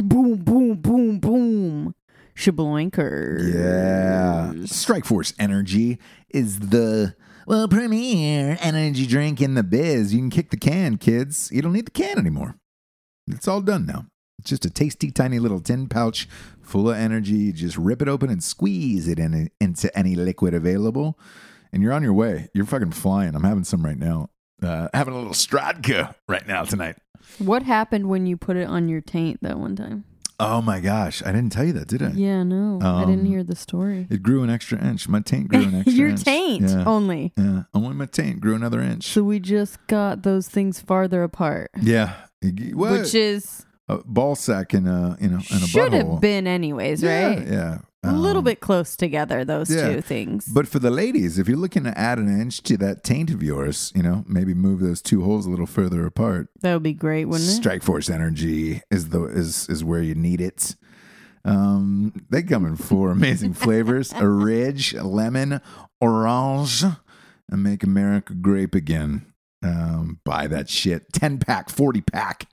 [0.00, 1.94] Boom, boom, boom, boom.
[2.36, 3.54] Shabloinkers.
[3.54, 4.66] Yeah.
[4.66, 10.12] Strike Force Energy is the well premier energy drink in the biz.
[10.12, 11.50] You can kick the can, kids.
[11.50, 12.56] You don't need the can anymore.
[13.26, 14.06] It's all done now.
[14.46, 16.28] Just a tasty, tiny little tin pouch
[16.62, 17.52] full of energy.
[17.52, 21.18] Just rip it open and squeeze it in, into any liquid available,
[21.72, 22.48] and you're on your way.
[22.54, 23.34] You're fucking flying.
[23.34, 24.30] I'm having some right now.
[24.62, 26.96] Uh, having a little Stradka right now tonight.
[27.38, 30.04] What happened when you put it on your taint that one time?
[30.38, 32.10] Oh my gosh, I didn't tell you that, did I?
[32.10, 34.06] Yeah, no, I didn't Um, hear the story.
[34.10, 35.08] It grew an extra inch.
[35.08, 35.98] My taint grew an extra inch.
[35.98, 36.24] your inch.
[36.24, 36.84] taint Yeah.
[36.84, 37.32] only.
[37.38, 39.06] Yeah, only my taint grew another inch.
[39.08, 42.14] So we just got those things farther apart, yeah,
[42.74, 42.92] what?
[42.92, 47.02] which is a ball sack in a you know and a should have been anyways,
[47.02, 47.46] yeah, right?
[47.46, 49.88] Yeah, A little Um, bit close together, those yeah.
[49.94, 50.46] two things.
[50.46, 53.42] But for the ladies, if you're looking to add an inch to that taint of
[53.42, 56.48] yours, you know, maybe move those two holes a little further apart.
[56.62, 57.52] that would be great, wouldn't it?
[57.52, 60.74] Strike Force Energy is the is is where you need it.
[61.44, 65.60] Um, they come in four amazing flavors: a ridge, lemon,
[66.00, 66.82] orange,
[67.48, 69.32] and make America grape again.
[69.62, 71.12] Um, buy that shit.
[71.12, 72.46] Ten pack, forty pack.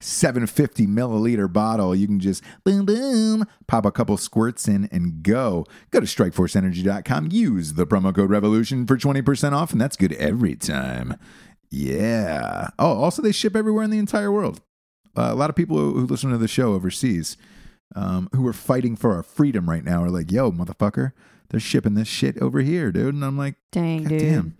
[0.00, 1.94] 750 milliliter bottle.
[1.94, 5.64] You can just boom, boom, pop a couple squirts in and go.
[5.90, 7.28] Go to strikeforceenergy.com.
[7.32, 11.16] Use the promo code revolution for 20% off, and that's good every time.
[11.70, 12.68] Yeah.
[12.78, 14.60] Oh, also, they ship everywhere in the entire world.
[15.16, 17.36] Uh, a lot of people who listen to the show overseas
[17.94, 21.12] um, who are fighting for our freedom right now are like, yo, motherfucker,
[21.50, 23.14] they're shipping this shit over here, dude.
[23.14, 24.20] And I'm like, Dang, God dude.
[24.20, 24.56] damn.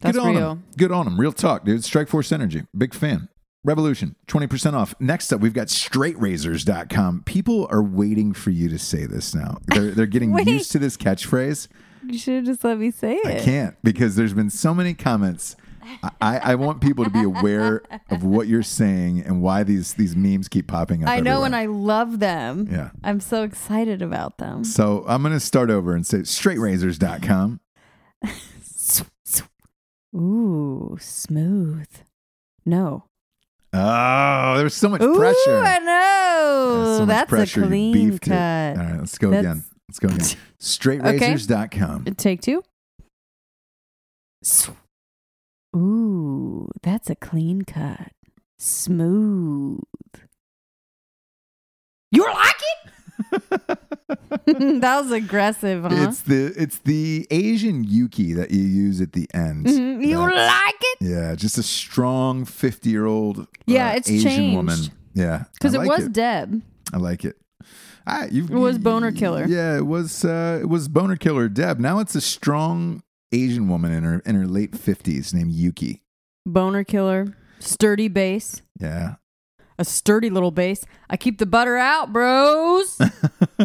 [0.00, 0.48] That's Good on real.
[0.50, 0.64] them.
[0.76, 1.18] Good on them.
[1.20, 1.84] Real talk, dude.
[1.84, 2.62] Strike Force Energy.
[2.76, 3.28] Big fan.
[3.66, 4.94] Revolution, 20% off.
[5.00, 7.24] Next up, we've got straightrazors.com.
[7.24, 9.58] People are waiting for you to say this now.
[9.66, 11.66] They're, they're getting used to this catchphrase.
[12.06, 13.26] You should have just let me say it.
[13.26, 15.56] I can't because there's been so many comments.
[16.20, 20.14] I, I want people to be aware of what you're saying and why these, these
[20.14, 21.10] memes keep popping up.
[21.10, 21.46] I know, everywhere.
[21.46, 22.68] and I love them.
[22.70, 22.90] Yeah.
[23.02, 24.62] I'm so excited about them.
[24.62, 27.60] So I'm going to start over and say straightrazors.com.
[30.16, 31.88] Ooh, smooth.
[32.64, 33.06] No.
[33.78, 35.58] Oh, there's so much Ooh, pressure.
[35.58, 36.96] I know.
[36.98, 38.30] So That's pressure, a clean beefed it.
[38.30, 38.76] cut.
[38.78, 39.64] All right, let's go That's- again.
[39.88, 40.26] Let's go again.
[40.60, 42.04] Straightrazors.com.
[42.16, 42.62] Take two.
[45.76, 48.12] Ooh, that's a clean cut.
[48.58, 49.80] Smooth.
[52.12, 52.54] You like
[53.42, 53.78] it?
[54.46, 55.88] that was aggressive, huh?
[55.92, 59.66] It's the it's the Asian yuki that you use at the end.
[59.66, 60.06] Mhm.
[60.06, 60.98] You That's- like it?
[61.00, 64.56] Yeah, just a strong 50 year old Yeah, it's Asian changed.
[64.56, 64.78] woman.
[65.14, 65.44] Yeah.
[65.54, 66.62] Because I it like was Deb.
[66.92, 67.36] I like it.
[68.06, 69.46] Ah, you've, It was Boner Killer.
[69.48, 71.80] Yeah, it was uh, it was Boner Killer Deb.
[71.80, 76.02] Now it's a strong Asian woman in her in her late 50s named Yuki.
[76.46, 77.34] Boner killer.
[77.58, 78.62] Sturdy bass.
[78.78, 79.16] Yeah.
[79.78, 80.84] A sturdy little bass.
[81.10, 82.96] I keep the butter out, bros.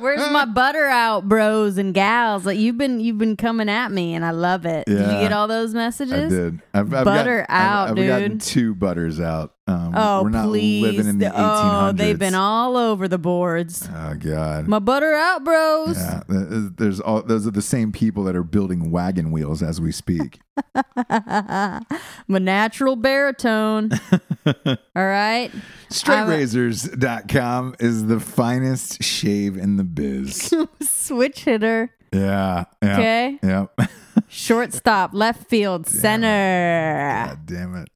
[0.00, 2.44] Where's my butter out, bros and gals?
[2.44, 4.86] Like you've been you've been coming at me and I love it.
[4.86, 6.32] Did you get all those I messages?
[6.32, 6.60] did.
[6.74, 9.54] I've, I've Butter gotten, I've- out, I've, gotten two butters out.
[9.68, 10.82] Um, Oh, we're not please.
[10.82, 11.88] living in the 1800s.
[11.88, 13.86] oh, they've been all over the boards.
[13.94, 14.66] Oh God.
[14.66, 15.96] My butter out, bros.
[15.98, 19.92] Yeah, there's all those are the same people that are building wagon wheels as we
[19.92, 20.40] speak.
[21.10, 21.80] My
[22.28, 23.90] natural baritone.
[24.46, 25.50] all right.
[25.90, 30.54] Straightrazors.com is the finest shave in the biz.
[30.82, 31.90] Switch hitter.
[32.12, 32.64] Yeah.
[32.82, 33.38] yeah Okay.
[33.42, 33.66] Yeah.
[34.28, 37.26] Shortstop, left field, center.
[37.28, 37.88] God damn it.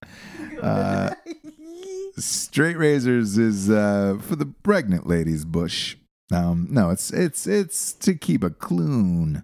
[0.62, 1.14] Uh,
[2.16, 5.97] Straight Razors is uh, for the pregnant ladies, Bush.
[6.31, 9.42] Um, no, it's it's it's to keep a clune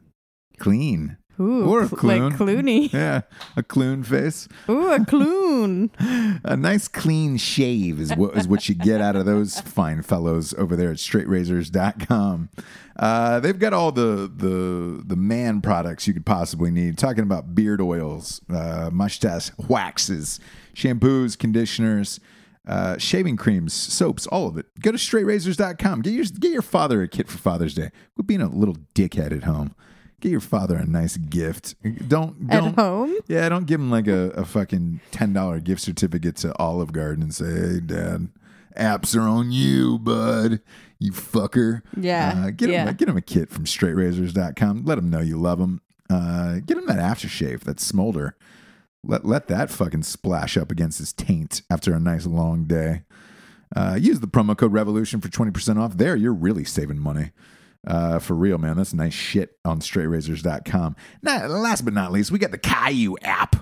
[0.59, 1.19] clean.
[1.41, 2.93] Ooh, Or a cl- like Clooney.
[2.93, 3.23] Yeah,
[3.57, 4.49] a clune face.
[4.69, 5.91] Ooh, a clune.
[6.45, 10.55] A nice clean shave is what is what you get out of those fine fellows
[10.55, 12.49] over there at straightrazors.com.
[12.97, 16.99] Uh, they've got all the the the man products you could possibly need.
[16.99, 20.41] Talking about beard oils, uh, mustache waxes,
[20.75, 22.19] shampoos, conditioners,
[22.67, 24.67] uh, shaving creams, soaps, all of it.
[24.81, 26.03] Go to straightrazors.com.
[26.03, 27.91] Get your get your father a kit for Father's Day.
[28.15, 29.75] Quit being a little dickhead at home.
[30.21, 31.77] Get your father a nice gift.
[32.09, 33.17] Don't don't at home?
[33.29, 37.23] yeah, don't give him like a, a fucking ten dollar gift certificate to Olive Garden
[37.23, 38.29] and say, "Hey, Dad,
[38.77, 40.61] apps are on you, bud.
[40.99, 42.87] You fucker." Yeah, uh, get yeah.
[42.87, 44.85] him get him a kit from StraightRazors.com.
[44.85, 45.83] Let him know you love him.
[46.11, 48.37] Uh, get him that aftershave, that smolder.
[49.05, 53.03] Let let that fucking splash up against his taint after a nice long day.
[53.77, 55.97] Uh, use the promo code Revolution for twenty percent off.
[55.97, 57.31] There, you're really saving money.
[57.87, 58.77] Uh, for real, man.
[58.77, 60.97] That's nice shit on straightrazors.com.
[61.23, 63.57] Now, last but not least, we got the Kayu app.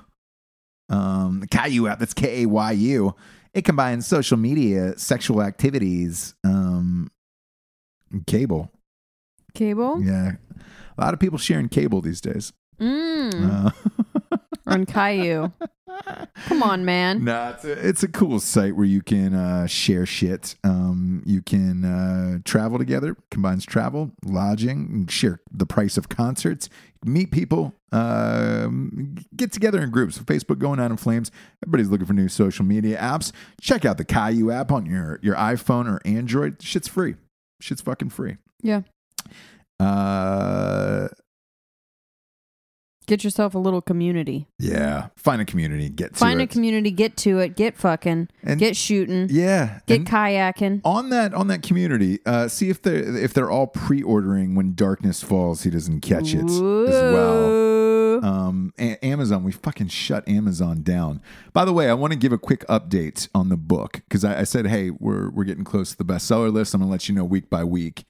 [0.88, 3.14] Um, the Kayu app, that's K A Y U.
[3.54, 7.10] It combines social media, sexual activities, um,
[8.26, 8.70] Cable.
[9.54, 10.32] Cable Yeah.
[10.98, 12.52] A lot of people sharing cable these days.
[12.80, 13.66] mm.
[13.66, 13.70] Uh,
[14.66, 15.52] on Kayu.
[16.46, 17.24] Come on, man.
[17.24, 20.54] nah, it's a, it's a cool site where you can uh, share shit.
[20.64, 26.68] Um, you can uh, travel together, combines travel, lodging, and share the price of concerts,
[27.04, 30.18] meet people, um, get together in groups.
[30.18, 31.30] Facebook going out in flames.
[31.64, 33.32] Everybody's looking for new social media apps.
[33.60, 36.60] Check out the Kayu app on your, your iPhone or Android.
[36.62, 37.14] Shit's free.
[37.60, 38.36] Shit's fucking free.
[38.62, 38.82] Yeah.
[39.80, 41.08] Uh,
[43.06, 44.48] Get yourself a little community.
[44.58, 45.08] yeah.
[45.16, 45.88] Find a community.
[45.88, 46.50] Get to Find a it.
[46.50, 46.90] community.
[46.90, 47.54] Get to it.
[47.56, 48.28] Get fucking.
[48.42, 49.28] And- get shooting.
[49.30, 49.78] Yeah.
[49.86, 50.80] Get and- kayaking.
[50.84, 55.22] on that on that community, uh, see if they're if they're all pre-ordering when darkness
[55.22, 58.24] falls, he doesn't catch it as well.
[58.24, 61.20] Um, A- Amazon, we fucking shut Amazon down.
[61.52, 64.40] By the way, I want to give a quick update on the book because I,
[64.40, 66.74] I said, hey, we're we're getting close to the bestseller list.
[66.74, 68.04] I'm gonna let you know week by week.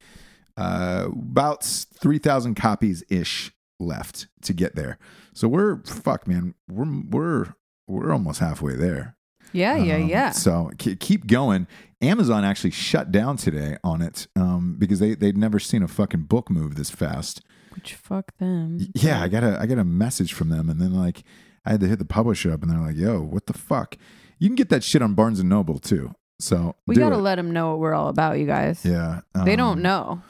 [0.56, 4.98] Uh, about three thousand copies ish left to get there.
[5.34, 6.54] So we're fuck, man.
[6.68, 7.54] We're we're
[7.86, 9.16] we're almost halfway there.
[9.52, 10.30] Yeah, yeah, Um, yeah.
[10.32, 11.66] So ke- keep going.
[12.02, 16.22] Amazon actually shut down today on it um, because they they'd never seen a fucking
[16.24, 17.42] book move this fast.
[17.74, 18.78] Which fuck them.
[18.94, 21.22] Yeah, I got a I got a message from them, and then like
[21.64, 23.96] I had to hit the publisher up, and they're like, "Yo, what the fuck?"
[24.38, 26.14] You can get that shit on Barnes and Noble too.
[26.38, 27.20] So We gotta it.
[27.22, 28.84] let them know what we're all about, you guys.
[28.84, 30.20] Yeah, They um, don't know.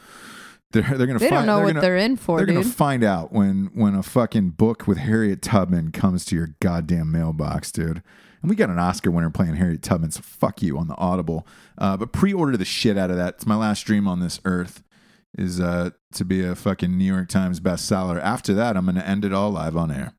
[0.73, 1.19] They're they're gonna.
[1.19, 2.57] They don't find, know they're what gonna, they're in for, They're dude.
[2.57, 7.11] gonna find out when when a fucking book with Harriet Tubman comes to your goddamn
[7.13, 8.03] mailbox, dude.
[8.43, 11.47] And we got an Oscar winner playing Harriet Tubman, so fuck you on the Audible.
[11.79, 13.35] Uh, but pre-order the shit out of that.
[13.35, 14.83] It's my last dream on this earth
[15.39, 18.21] is uh, to be a fucking New York Times bestseller.
[18.21, 20.15] After that, I'm gonna end it all live on air.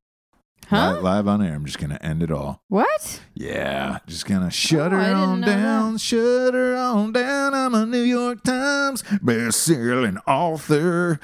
[0.70, 0.94] Huh?
[0.96, 1.54] Li- live on air.
[1.54, 2.64] I'm just gonna end it all.
[2.68, 3.22] what?
[3.34, 7.54] Yeah, just gonna shut Oh, her on down, shut her on down.
[7.54, 11.20] I'm a New York Times best-selling author.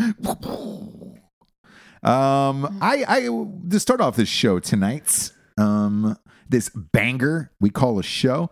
[2.04, 3.22] Um, I, I
[3.70, 6.18] to start off this show tonight, um,
[6.50, 8.50] this banger we call a show.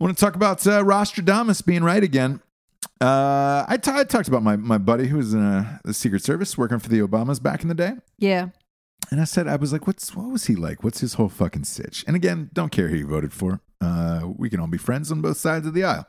[0.00, 2.40] I want to talk about uh, Rostradamus being right again.
[3.00, 6.56] Uh, I I talked about my my buddy who was in uh, the Secret Service
[6.56, 7.92] working for the Obamas back in the day.
[8.18, 8.48] Yeah.
[9.10, 10.84] And I said, I was like, what's what was he like?
[10.84, 12.04] What's his whole fucking sitch?
[12.06, 13.60] And again, don't care who you voted for.
[13.80, 16.06] Uh, we can all be friends on both sides of the aisle.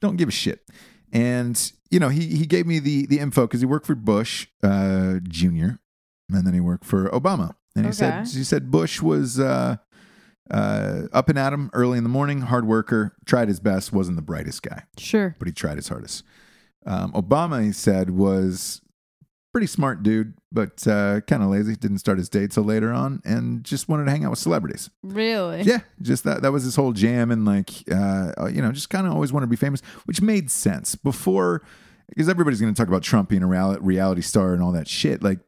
[0.00, 0.66] Don't give a shit.
[1.12, 4.46] And you know, he he gave me the the info because he worked for Bush
[4.62, 5.78] uh, Junior,
[6.30, 7.54] and then he worked for Obama.
[7.76, 9.76] And he said he said Bush was uh,
[10.50, 14.16] uh, up and at him early in the morning, hard worker, tried his best, wasn't
[14.16, 15.34] the brightest guy Sure.
[15.38, 16.24] but he tried his hardest.
[16.86, 18.80] Um, Obama, he said, was
[19.58, 21.74] pretty smart dude, but uh, kind of lazy.
[21.74, 24.88] Didn't start his day till later on, and just wanted to hang out with celebrities.
[25.02, 25.62] Really?
[25.62, 26.42] Yeah, just that.
[26.42, 29.46] That was his whole jam, and like, uh, you know, just kind of always wanted
[29.46, 31.62] to be famous, which made sense before,
[32.08, 34.86] because everybody's going to talk about Trump being a real- reality star and all that
[34.86, 35.24] shit.
[35.24, 35.40] Like,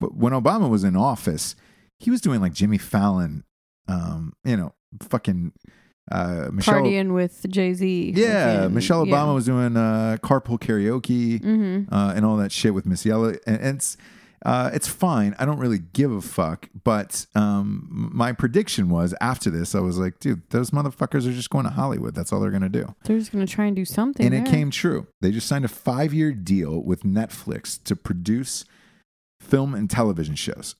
[0.00, 1.54] but when Obama was in office,
[1.98, 3.44] he was doing like Jimmy Fallon,
[3.86, 4.72] um, you know,
[5.10, 5.52] fucking
[6.10, 6.74] uh, Michelle.
[6.82, 8.12] Partying with Jay Z.
[8.16, 11.94] Yeah, Michelle Obama was doing uh, carpool karaoke Mm-hmm.
[11.94, 13.96] uh, and all that shit with Missy Elliott, and, and it's
[14.44, 15.36] uh, it's fine.
[15.38, 16.68] I don't really give a fuck.
[16.82, 21.48] But um, my prediction was after this, I was like, dude, those motherfuckers are just
[21.50, 22.16] going to Hollywood.
[22.16, 22.92] That's all they're gonna do.
[23.04, 24.26] They're just gonna try and do something.
[24.26, 25.06] And it came true.
[25.20, 28.64] They just signed a five year deal with Netflix to produce
[29.40, 30.74] film and television shows.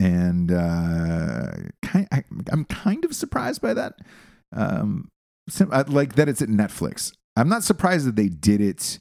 [0.00, 3.96] And uh, kind, I, I'm kind of surprised by that.
[4.52, 5.08] Um,
[5.48, 7.12] sim- I- like that it's at Netflix.
[7.36, 8.98] I'm not surprised that they did it,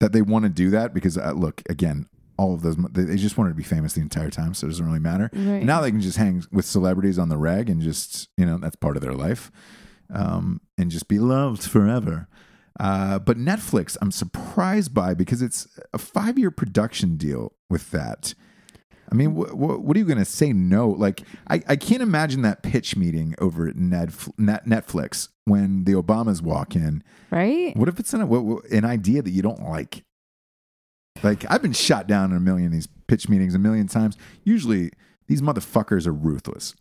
[0.00, 2.06] that they want to do that because, uh, look, again,
[2.38, 4.70] all of those, they they just wanted to be famous the entire time, so it
[4.70, 5.30] doesn't really matter.
[5.32, 5.62] Right.
[5.62, 8.76] Now they can just hang with celebrities on the reg and just, you know, that's
[8.76, 9.52] part of their life
[10.12, 12.26] um, and just be loved forever.
[12.80, 18.34] Uh, but Netflix, I'm surprised by because it's a five year production deal with that.
[19.12, 20.88] I mean, wh- wh- what are you going to say no?
[20.88, 26.40] Like, I, I can't imagine that pitch meeting over at Net- Netflix when the Obamas
[26.40, 27.04] walk in.
[27.30, 27.76] right?
[27.76, 30.02] What if it's an, what, what- an idea that you don't like?
[31.22, 34.16] Like, I've been shot down in a million of these pitch meetings a million times.
[34.44, 34.90] Usually,
[35.28, 36.74] these motherfuckers are ruthless.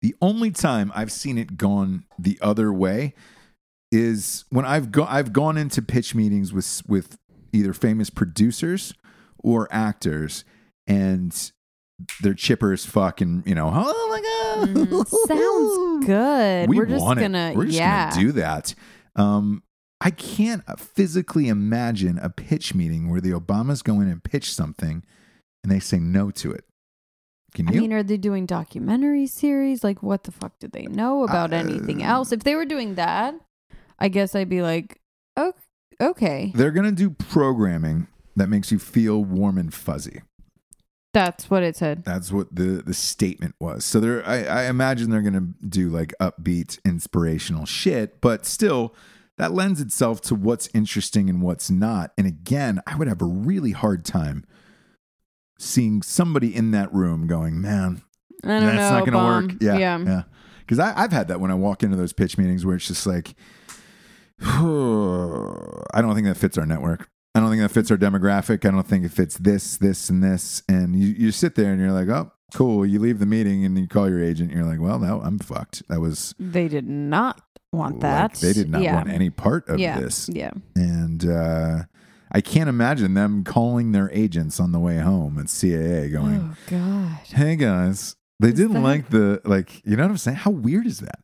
[0.00, 3.14] The only time I've seen it gone the other way
[3.92, 7.16] is when I've go- I've gone into pitch meetings with with
[7.52, 8.92] either famous producers
[9.38, 10.44] or actors,
[10.86, 11.52] and
[12.20, 15.06] they're chipper as fuck, and you know, oh my god, Mhm.
[15.28, 16.68] Sounds good.
[16.68, 17.52] we We're just gonna.
[17.54, 18.10] We're just yeah.
[18.10, 18.74] gonna do that.
[19.16, 19.62] Um,
[20.00, 25.04] I can't physically imagine a pitch meeting where the Obamas go in and pitch something,
[25.62, 26.64] and they say no to it.
[27.54, 27.78] Can you?
[27.78, 29.84] I mean, are they doing documentary series?
[29.84, 32.32] Like, what the fuck do they know about Uh, anything else?
[32.32, 33.34] If they were doing that,
[33.98, 35.00] I guess I'd be like,
[36.00, 36.50] Okay.
[36.56, 40.22] They're going to do programming that makes you feel warm and fuzzy.
[41.14, 42.04] That's what it said.
[42.04, 43.84] That's what the the statement was.
[43.84, 48.94] So they're I, I imagine they're gonna do like upbeat, inspirational shit, but still
[49.38, 52.12] that lends itself to what's interesting and what's not.
[52.18, 54.44] And again, I would have a really hard time
[55.58, 58.02] seeing somebody in that room going, Man,
[58.42, 58.90] I don't that's know.
[58.90, 59.46] not gonna Bum.
[59.48, 59.56] work.
[59.60, 59.78] Yeah.
[59.78, 59.98] Yeah.
[60.04, 60.22] Yeah.
[60.60, 63.34] Because I've had that when I walk into those pitch meetings where it's just like
[64.40, 67.08] I don't think that fits our network.
[67.34, 68.64] I don't think that fits our demographic.
[68.64, 70.62] I don't think it fits this, this, and this.
[70.68, 72.86] And you, you sit there and you're like, oh, cool.
[72.86, 74.50] You leave the meeting and you call your agent.
[74.52, 75.82] And you're like, well, now I'm fucked.
[75.88, 77.40] That was They did not
[77.72, 78.34] want like, that.
[78.34, 78.94] they did not yeah.
[78.94, 79.98] want any part of yeah.
[79.98, 80.28] this.
[80.32, 80.52] Yeah.
[80.76, 81.78] And uh,
[82.30, 86.56] I can't imagine them calling their agents on the way home at CAA going, Oh
[86.70, 87.18] God.
[87.34, 90.36] hey guys, they Is didn't that- like the, like, you know what I'm saying?
[90.36, 91.18] How weird is that?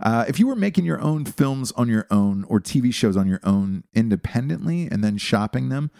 [0.00, 3.28] Uh, if you were making your own films on your own or TV shows on
[3.28, 5.90] your own independently and then shopping them,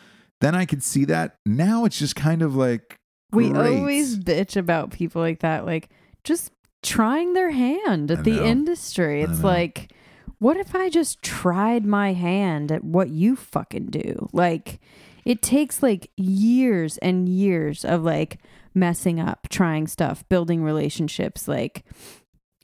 [0.40, 1.36] then I could see that.
[1.46, 2.96] Now it's just kind of like
[3.32, 3.78] We great.
[3.78, 5.90] always bitch about people like that, like
[6.24, 6.50] just
[6.82, 9.22] trying their hand at the industry.
[9.22, 9.92] It's like,
[10.38, 14.28] what if I just tried my hand at what you fucking do?
[14.32, 14.80] Like,
[15.24, 18.38] it takes like years and years of like
[18.74, 21.84] messing up, trying stuff, building relationships, like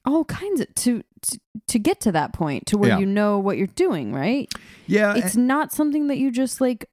[0.05, 1.39] all kinds of to to,
[1.69, 2.99] to get to that point to where Yeah.
[2.99, 4.51] you know what you're doing, right?
[4.87, 5.15] yeah.
[5.17, 6.87] It's not something that you just like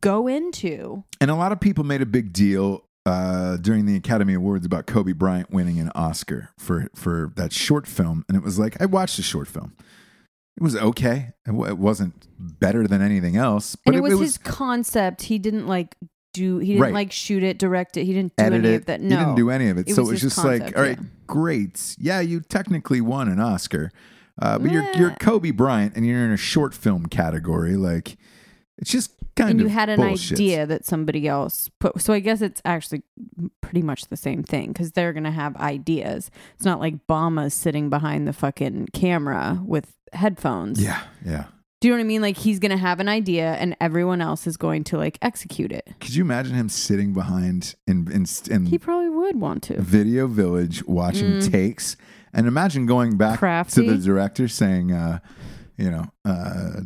[0.00, 1.04] go into.
[1.20, 4.86] And a lot of people made a big deal uh, during the Academy Awards about
[4.86, 8.86] Kobe Bryant winning an Oscar for for that short film, and it was like I
[8.86, 9.74] watched the short film.
[10.56, 11.32] It was okay.
[11.46, 15.22] It, w- it wasn't better than anything else, but and it was, his concept.
[15.22, 15.96] He didn't like
[16.34, 16.58] do.
[16.58, 16.92] He didn't Right.
[16.92, 18.04] like shoot it, direct it.
[18.04, 18.76] He didn't do edit any it.
[18.76, 19.00] of that.
[19.00, 19.88] No, he didn't do any of it.
[19.88, 21.06] It so was it was just like, concept, all right, yeah.
[21.26, 21.96] great.
[21.98, 23.90] Yeah, you technically won an Oscar,
[24.42, 27.76] uh, but you're you're Kobe Bryant, and you're in a short film category.
[27.76, 28.18] Like,
[28.76, 30.36] it's just kind and of you had an bullshit.
[30.38, 32.00] idea that somebody else put.
[32.00, 33.02] So I guess it's actually
[33.60, 36.30] pretty much the same thing because they're gonna have ideas.
[36.56, 40.80] It's not like Bama's sitting behind the fucking camera with headphones.
[40.82, 41.44] Yeah, yeah.
[41.84, 42.22] Do you know what I mean?
[42.22, 45.86] Like he's gonna have an idea, and everyone else is going to like execute it.
[46.00, 49.78] Could you imagine him sitting behind in in, in He probably would want to.
[49.82, 51.98] Video Village watching takes,
[52.32, 53.38] and imagine going back Mm.
[53.40, 53.84] Crafty.
[53.86, 55.18] to the director saying, uh,
[55.76, 56.80] you know, uh,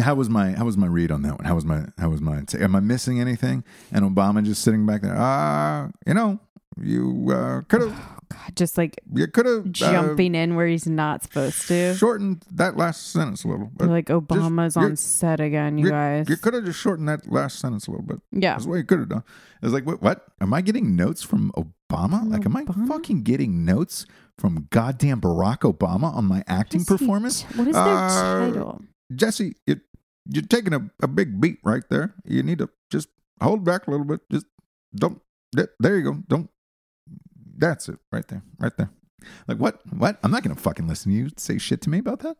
[0.00, 1.44] how was my how was my read on that one?
[1.44, 2.62] How was my how was my take?
[2.62, 3.62] Am I missing anything?
[3.92, 6.40] And Obama just sitting back there, ah, you know,
[6.80, 7.96] you uh, could have
[8.32, 11.94] God, just like you could have jumping in where he's not supposed to.
[11.94, 13.70] shortened that last sentence a little.
[13.76, 16.28] But like Obama's you're- on set again, you you, guys.
[16.28, 18.20] you could have just shortened that last sentence a little bit.
[18.32, 18.54] yeah.
[18.54, 19.24] That's what you could have done.
[19.62, 20.24] It's like, what, what?
[20.40, 22.28] Am I getting notes from Obama?
[22.28, 24.06] Like, am I fucking getting notes
[24.38, 27.42] from goddamn Barack Obama on my acting What is he- performance?
[27.54, 28.82] What is their Uh, title?
[29.14, 29.80] Jesse, you,
[30.28, 32.14] you're taking a, a big beat right there.
[32.24, 33.08] You need to just
[33.42, 34.20] hold back a little bit.
[34.30, 34.46] Just
[34.94, 35.20] don't.
[35.52, 36.14] There you go.
[36.28, 36.48] Don't.
[37.56, 38.42] That's it right there.
[38.58, 38.90] Right there.
[39.46, 39.80] Like, what?
[39.92, 40.18] What?
[40.22, 42.36] I'm not going to fucking listen to you say shit to me about that.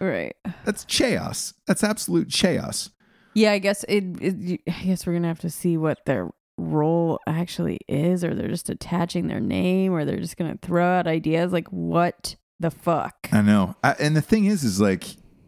[0.00, 0.36] Right.
[0.64, 1.54] That's chaos.
[1.66, 2.90] That's absolute chaos.
[3.34, 4.60] Yeah, I guess it, it.
[4.68, 8.70] I guess we're gonna have to see what their role actually is, or they're just
[8.70, 11.52] attaching their name, or they're just gonna throw out ideas.
[11.52, 13.28] Like, what the fuck?
[13.32, 13.76] I know.
[13.82, 15.04] I, and the thing is, is like,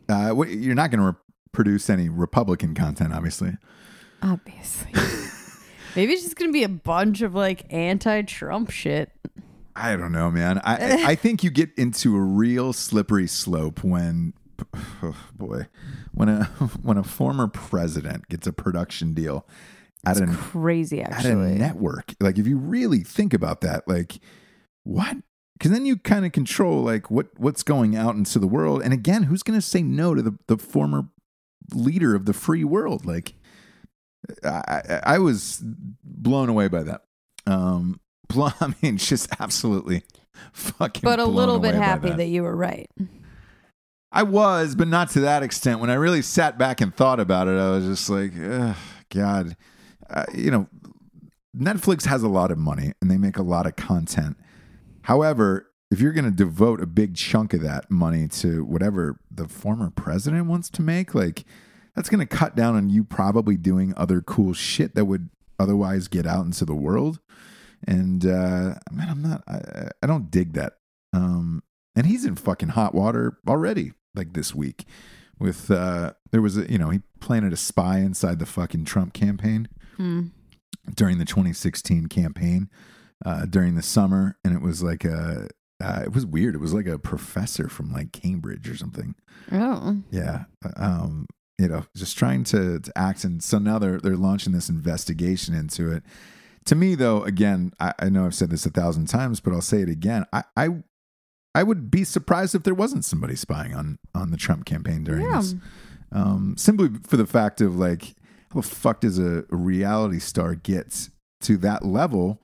[0.08, 3.56] uh, what, you're not going to re- produce any Republican content, obviously.
[4.22, 4.92] Obviously.
[5.96, 9.10] Maybe it's just gonna be a bunch of like anti-Trump shit.
[9.74, 10.60] I don't know, man.
[10.64, 14.32] I I- think you get into a real slippery slope when,
[15.02, 15.66] oh boy,
[16.12, 16.44] when a
[16.82, 19.46] when a former president gets a production deal
[20.04, 21.54] at It's an crazy, at a actually.
[21.56, 22.14] network.
[22.20, 24.18] Like, if you really think about that, like,
[24.84, 25.16] what?
[25.58, 28.82] Because then you kind of control like what what's going out into the world.
[28.82, 31.08] And again, who's going to say no to the the former
[31.74, 33.04] leader of the free world?
[33.06, 33.34] Like,
[34.44, 35.62] I I, was
[36.02, 37.02] blown away by that.
[37.46, 40.02] Um, blo- I mean, just absolutely
[40.52, 41.02] fucking.
[41.02, 42.18] but a blown little bit happy that.
[42.18, 42.90] that you were right.
[44.12, 45.80] I was, but not to that extent.
[45.80, 48.32] When I really sat back and thought about it, I was just like,
[49.10, 49.56] God,
[50.08, 50.68] uh, you know,
[51.56, 54.36] Netflix has a lot of money and they make a lot of content.
[55.02, 59.48] However, if you're going to devote a big chunk of that money to whatever the
[59.48, 61.44] former president wants to make, like
[61.96, 66.06] that's going to cut down on you probably doing other cool shit that would otherwise
[66.08, 67.18] get out into the world.
[67.86, 69.42] And uh, man, I'm not.
[69.48, 70.74] I, I don't dig that.
[71.12, 71.62] Um,
[71.96, 73.92] and he's in fucking hot water already.
[74.14, 74.84] Like this week,
[75.38, 79.12] with uh, there was a you know he planted a spy inside the fucking Trump
[79.12, 80.26] campaign Hmm.
[80.94, 82.68] during the 2016 campaign
[83.24, 85.48] uh, during the summer, and it was like a
[85.82, 86.54] uh, it was weird.
[86.54, 89.14] It was like a professor from like Cambridge or something.
[89.52, 90.44] Oh, Yeah,
[90.76, 91.26] um,
[91.58, 93.24] you know, just trying to, to act.
[93.24, 96.02] And so now they're they're launching this investigation into it.
[96.66, 99.60] To me, though, again, I, I know I've said this a thousand times, but I'll
[99.62, 100.26] say it again.
[100.32, 100.68] I, I
[101.54, 105.24] I would be surprised if there wasn't somebody spying on on the Trump campaign during
[105.26, 105.36] Yeah.
[105.40, 105.54] this.
[106.12, 108.14] Um, simply for the fact of like,
[108.52, 111.08] how the fuck does a reality star get
[111.42, 112.42] to that level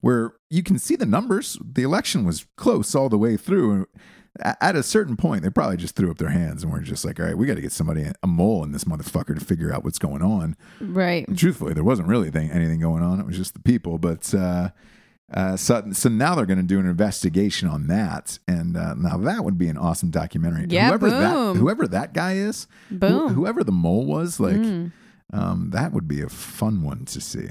[0.00, 1.58] where you can see the numbers?
[1.64, 3.86] The election was close all the way through.
[4.42, 7.20] At a certain point, they probably just threw up their hands and were just like,
[7.20, 9.84] "All right, we got to get somebody, a mole in this motherfucker, to figure out
[9.84, 11.24] what's going on." Right.
[11.36, 13.20] truthfully, there wasn't really thing, anything going on.
[13.20, 13.96] It was just the people.
[13.98, 14.70] But uh,
[15.32, 19.18] uh, so, so now they're going to do an investigation on that, and uh, now
[19.18, 20.66] that would be an awesome documentary.
[20.68, 21.56] Yeah, whoever that boom.
[21.58, 23.34] whoever that guy is, Boom.
[23.34, 24.90] whoever the mole was, like Mm.
[25.32, 27.50] um, that would be a fun one to see.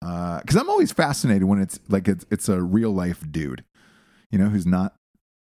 [0.00, 3.64] Because I'm always fascinated when it's like it's it's a real life dude,
[4.30, 4.96] you know, who's not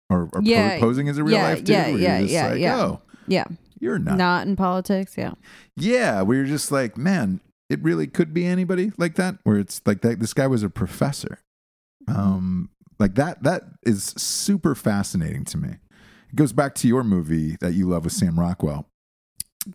[0.10, 1.70] or, or po- posing as a real yeah, life dude.
[1.70, 2.78] yeah, yeah, yeah, like, yeah.
[2.78, 3.46] Oh, Yeah.
[3.80, 4.18] you're not.
[4.18, 5.16] Not in politics.
[5.18, 5.34] Yeah.
[5.76, 7.40] Yeah, where you're just like, man,
[7.70, 9.36] it really could be anybody like that.
[9.44, 10.20] Where it's like that.
[10.20, 11.40] This guy was a professor.
[12.08, 13.44] Um, like that.
[13.44, 15.70] That is super fascinating to me.
[16.30, 18.88] It goes back to your movie that you love with Sam Rockwell,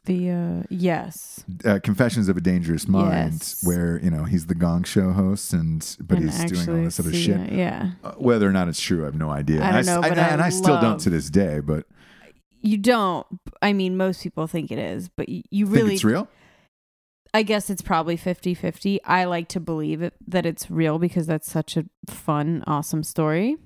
[0.04, 1.44] The uh yes.
[1.66, 3.62] uh, Confessions of a Dangerous Mind, Yes.
[3.62, 6.98] where you know he's the Gong Show host, and but And he's doing all this
[6.98, 7.38] other shit.
[7.38, 7.90] it, Yeah.
[8.02, 9.62] Uh, whether or not it's true, I have no idea.
[9.62, 11.60] I don't know, and, but I and I still don't to this day.
[11.60, 11.84] But
[12.62, 13.26] You don't.
[13.60, 15.94] I mean, most people think it is, but you think really.
[15.94, 16.26] it's real.
[17.34, 19.02] I guess it's probably 50 50.
[19.04, 23.56] I like to believe it that it's real because that's such a fun, awesome story.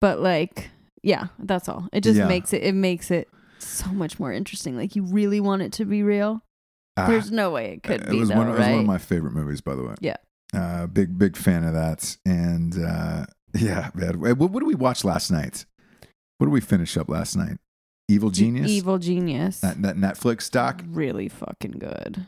[0.00, 0.70] But like,
[1.02, 1.88] yeah, that's all.
[1.92, 2.26] It just Yeah.
[2.28, 3.28] makes it it makes it
[3.66, 4.76] so much more interesting.
[4.76, 6.42] Like you really want it to be real.
[6.96, 7.08] Ah.
[7.08, 8.98] There's no way it could it be was though, one, it was one of my
[8.98, 9.94] favorite movies, by the way.
[10.00, 10.16] Yeah.
[10.54, 12.16] Uh, big big fan of that.
[12.24, 14.20] And uh, yeah, man.
[14.20, 15.64] What, what did we watch last night?
[16.38, 17.58] What did we finish up last night?
[18.08, 18.68] Evil Genius.
[18.68, 19.60] Evil Genius.
[19.60, 20.82] That, that Netflix doc.
[20.86, 22.26] really fucking good.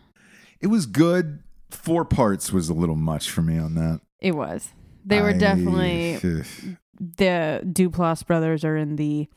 [0.61, 1.43] It was good.
[1.71, 4.01] Four parts was a little much for me on that.
[4.21, 4.71] It was.
[5.05, 6.17] They were I- definitely
[6.99, 9.29] the Duplass brothers are in the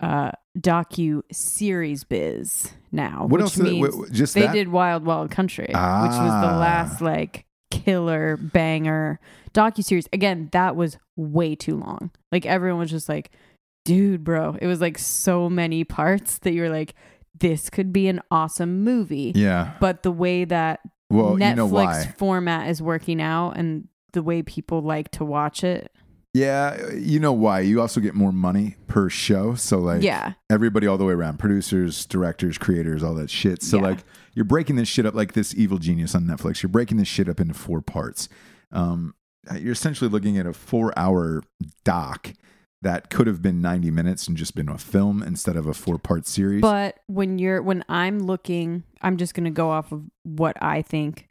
[0.00, 3.22] uh docu series biz now.
[3.22, 3.54] What which else?
[3.54, 4.52] did- Means wh- just they that?
[4.52, 6.50] did Wild Wild Country, which was Ah.
[6.52, 9.18] the last like killer banger
[9.54, 10.08] docu series.
[10.12, 12.10] Again, that was way too long.
[12.32, 13.30] Like everyone was just like,
[13.84, 16.94] "Dude, bro!" It was like so many parts that you were like,
[17.38, 19.72] "This could be an awesome movie." Yeah.
[19.80, 20.80] But the way that
[21.10, 25.62] Well, Netflix you know format is working out and the way people like to watch
[25.64, 25.90] it,
[26.36, 27.60] Yeah, you know why?
[27.60, 29.54] You also get more money per show.
[29.54, 33.76] So like, yeah, everybody all the way around producers directors creators all that shit so
[33.78, 33.82] Yeah.
[33.84, 33.98] like
[34.34, 37.28] you're breaking this shit up like this evil genius on netflix you're breaking this shit
[37.28, 38.28] up into four parts
[38.72, 39.14] um,
[39.58, 41.42] you're essentially looking at a four hour
[41.84, 42.32] doc
[42.82, 45.98] that could have been 90 minutes and just been a film instead of a four
[45.98, 50.04] part series But when you're when I'm looking, I'm just going to go off of
[50.22, 51.28] what I think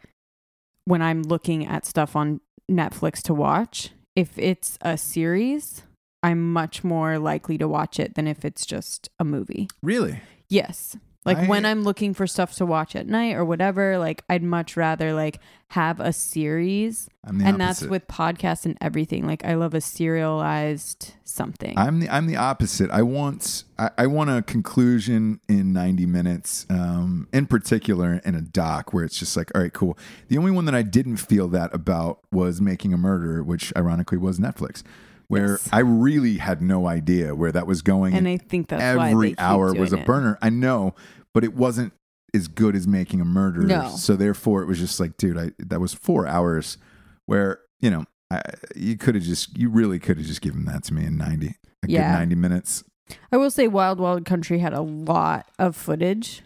[0.86, 3.92] when I'm looking at stuff on Netflix to watch.
[4.16, 5.84] If it's a series,
[6.24, 9.68] I'm much more likely to watch it than if it's just a movie.
[9.84, 10.96] really Yes.
[11.26, 14.44] Like I- when I'm looking for stuff to watch at night or whatever, like I'd
[14.44, 19.26] much rather like have a series and that's with podcasts and everything.
[19.26, 21.78] Like I love a serialized something.
[21.78, 22.92] I'm the I'm the opposite.
[22.92, 26.66] I want I, I want a conclusion in 90 minutes.
[26.70, 29.98] Um, in particular, in a doc where it's just like, all right, cool.
[30.28, 34.18] The only one that I didn't feel that about was Making a Murder, which ironically
[34.18, 34.84] was Netflix,
[35.28, 35.70] where Yes.
[35.72, 38.14] I really had no idea where that was going.
[38.14, 40.06] and I think that's they every hour was a doing it.
[40.06, 40.38] burner.
[40.42, 40.94] I know,
[41.36, 41.94] but it wasn't
[42.34, 43.62] as good as Making a Murder.
[43.62, 43.90] No.
[43.90, 46.80] So therefore, it was just like, dude, I that was four hours
[47.28, 48.06] where you know.
[48.32, 48.42] I,
[48.76, 51.46] you could have just, you really could have just given that to me in 90,
[51.48, 51.52] a
[51.88, 52.12] Yeah.
[52.12, 52.84] good 90 minutes.
[53.32, 56.42] I will say Wild Wild Country had a lot of footage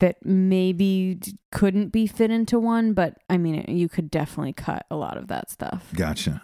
[0.00, 1.20] that maybe
[1.52, 5.28] couldn't be fit into one, but I mean, you could definitely cut a lot of
[5.28, 5.92] that stuff.
[5.94, 6.40] Gotcha.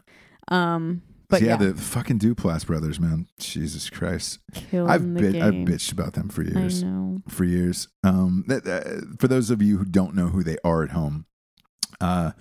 [0.48, 1.00] Um,
[1.40, 3.26] but yeah, yeah, the fucking Duplass brothers, man.
[3.38, 4.38] Jesus Christ.
[4.52, 6.84] killing I've bit, I've bitched about them for years.
[7.28, 7.88] For years.
[8.02, 11.26] Um, that, uh, for those of you who don't know who they are at home,
[12.00, 12.32] uh,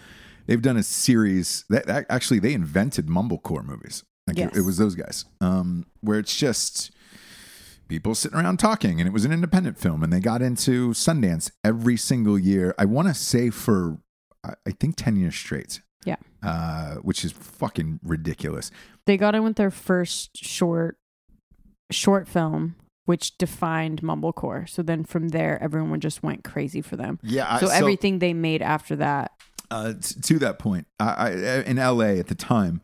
[0.45, 4.03] they've done a series that, that actually they invented mumblecore movies.
[4.27, 4.57] Like it, Yes.
[4.57, 5.25] it was those guys.
[5.41, 6.91] Um, where it's just
[7.87, 11.51] people sitting around talking, and it was an independent film, and they got into Sundance
[11.63, 12.73] every single year.
[12.77, 13.97] I want to say for
[14.43, 15.81] I I think ten years straight.
[16.05, 16.15] Yeah.
[16.41, 18.69] Uh, which is fucking ridiculous.
[19.05, 20.97] They got in with their first short
[21.91, 22.75] short film,
[23.05, 24.67] which defined mumblecore.
[24.69, 27.19] So then from there, everyone just went crazy for them.
[27.23, 27.57] Yeah.
[27.59, 29.31] So, everything they made after that,
[29.71, 31.29] uh, t- to that point, I, I,
[31.63, 32.81] in LA at the time,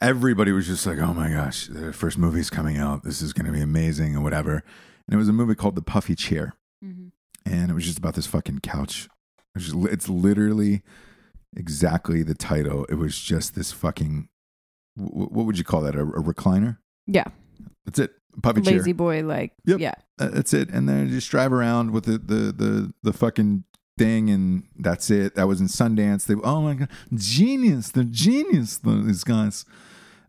[0.00, 3.02] everybody was just like, "Oh my gosh, the first movie's coming out.
[3.04, 4.62] This is going to be amazing," and whatever.
[5.06, 7.12] and it was a movie called The Puffy Chair, Mhm.
[7.46, 9.08] and it was just about this fucking couch.
[9.54, 10.82] It just, it's literally
[11.58, 12.84] exactly the title.
[12.86, 14.28] It was just this fucking.
[14.96, 15.94] wh- What would you call that?
[15.94, 16.78] A, a recliner?
[17.06, 17.24] Yeah.
[17.84, 18.12] That's it.
[18.42, 18.74] Puffy chair.
[18.78, 19.80] Lazy boy, like, Yep.
[19.80, 19.94] yeah.
[20.18, 20.70] Uh, that's it.
[20.70, 23.64] And then just drive around with the the the the fucking
[23.98, 25.34] thing, and that's it.
[25.34, 26.26] That was in Sundance.
[26.26, 27.90] They oh my god, genius!
[27.90, 28.78] They're genius.
[28.78, 29.64] These guys.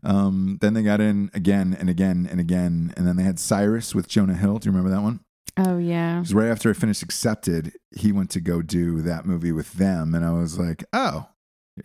[0.02, 3.94] Um, then they got in again and again and again, and then they had Cyrus
[3.94, 4.58] with Jonah Hill.
[4.58, 5.20] Do you remember that one?
[5.56, 6.16] Oh, yeah.
[6.16, 7.72] It was right after I finished Accepted.
[7.96, 11.28] He went to go do that movie with them, and I was like, oh,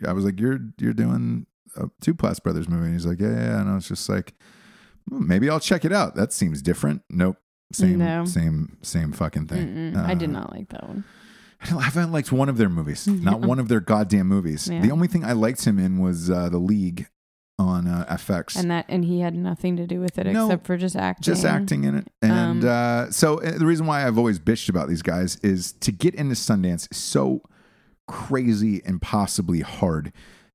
[0.08, 1.46] I was like, you're you're doing
[1.76, 4.34] a Duplass Brothers movie, and he's like, yeah, yeah, and I was just like,
[5.10, 6.16] hmm, maybe I'll check it out.
[6.16, 7.02] That seems different.
[7.10, 7.38] Nope,
[7.74, 8.26] same, No.
[8.26, 9.68] same, same fucking thing.
[9.94, 10.06] Mm-mm.
[10.06, 11.04] I did Uh, not like that one.
[11.62, 13.08] I don't- I haven't liked one of their movies.
[13.08, 14.68] Not one of their goddamn movies.
[14.68, 14.82] Yeah.
[14.82, 17.08] The only thing I liked him in was uh, the League
[17.58, 18.58] on uh, FX.
[18.58, 21.24] And that, and he had nothing to do with it No, except for just acting.
[21.24, 22.08] just acting in it.
[22.22, 25.72] And Um, uh, so uh, the reason why I've always bitched about these guys is
[25.74, 27.42] to get into Sundance is so
[28.08, 30.12] crazy and possibly hard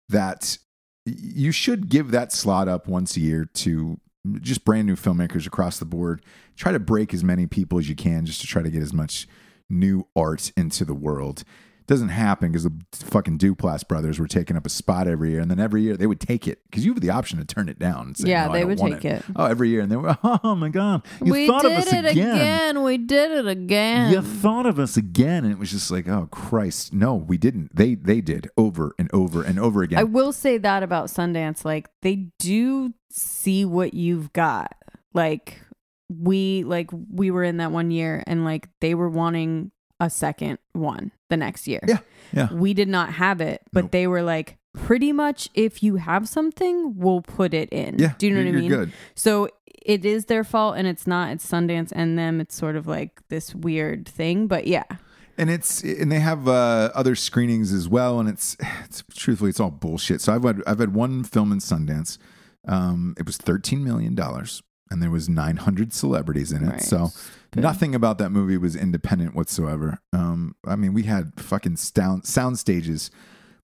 [0.09, 0.59] that
[1.07, 3.99] you should give that slot up once a year to
[4.41, 6.23] just brand new filmmakers across the board.
[6.57, 8.93] Try to break as many people as you can just to try to get as
[8.93, 9.27] much
[9.71, 11.43] new art into the world.
[11.91, 15.51] Doesn't happen because the fucking Duplass brothers were taking up a spot every year, and
[15.51, 17.80] then every year they would take it because you have the option to turn it
[17.80, 18.07] down.
[18.07, 19.24] And say, Yeah, "No, I they don't would want take it.
[19.34, 21.93] Oh, every year, and they were, oh my god, you we thought did of us
[21.93, 22.84] it again.
[22.84, 24.12] We did it again.
[24.12, 27.74] You thought of us again, and it was just like, oh Christ, no, we didn't.
[27.74, 29.99] They they did over and over and over again.
[29.99, 31.64] I will say that about Sundance.
[31.64, 34.76] Like they do see what you've got.
[35.12, 35.61] Like
[36.09, 40.59] we like we were in that one year and like they were wanting a second
[40.73, 41.81] one the next year.
[41.87, 41.99] Yeah,
[42.33, 42.53] yeah.
[42.53, 43.91] We did not have it, but Nope.
[43.93, 47.99] they were like pretty much if you have something, we'll put it in.
[47.99, 48.69] yeah, Do you know what I mean?
[48.71, 48.93] Good.
[49.15, 49.49] So
[49.85, 51.31] it is their fault and it's not.
[51.33, 52.41] It's Sundance and them.
[52.41, 54.85] It's sort of like this weird thing, but yeah.
[55.39, 59.61] and it's and they have uh, other screenings as well and it's, it's truthfully it's
[59.61, 62.19] all bullshit so i've had i've had one film in sundance
[62.69, 66.83] um, it was 13 million dollars and there was 900 celebrities in it Right.
[66.83, 67.09] so.
[67.57, 72.59] Nothing about that movie was independent whatsoever um, i mean we had fucking sound sound
[72.59, 73.11] stages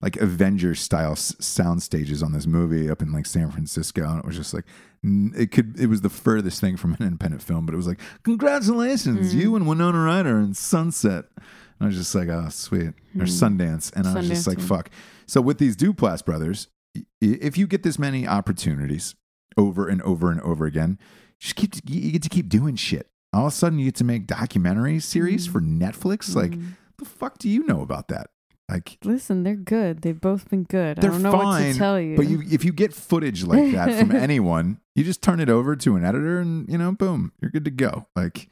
[0.03, 4.19] like Avengers style s- sound stages on this movie up in like San Francisco, and
[4.19, 4.67] it was just like
[5.03, 7.87] n- it could it was the furthest thing from an independent film, but it was
[7.87, 9.41] like congratulations, Mm-hmm.
[9.41, 11.25] you and Winona Ryder and Sunset.
[11.39, 14.47] And I was just like, oh sweet, or Sundance, and I was just.
[14.47, 14.67] Sundance, like, yeah.
[14.67, 14.91] fuck.
[15.27, 19.15] So with these Duplass brothers, i- if you get this many opportunities
[19.57, 20.99] over and over and over again,
[21.41, 23.09] just keep you get to keep doing shit.
[23.37, 25.53] All of a sudden, you get to make documentary series Mm.
[25.53, 26.35] for Netflix.
[26.35, 26.53] Like,
[26.99, 28.29] the fuck do you know about that?
[28.69, 30.03] Like, Listen, they're good.
[30.03, 30.97] They've both been good.
[30.99, 32.17] they're I don't know fine, what to tell you.
[32.17, 35.77] But you, if you get footage like that from anyone, you just turn it over
[35.77, 38.07] to an editor, and you know, boom, you're good to go.
[38.17, 38.49] Like,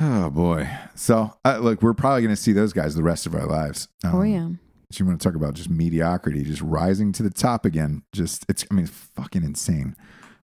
[0.00, 0.68] oh boy.
[0.94, 3.88] So, uh, look, we're probably going to see those guys the rest of our lives.
[4.04, 4.48] oh Um, yeah.
[4.92, 8.02] So you want to talk about just mediocrity, just rising to the top again?
[8.12, 9.94] Just it's, I mean, it's fucking insane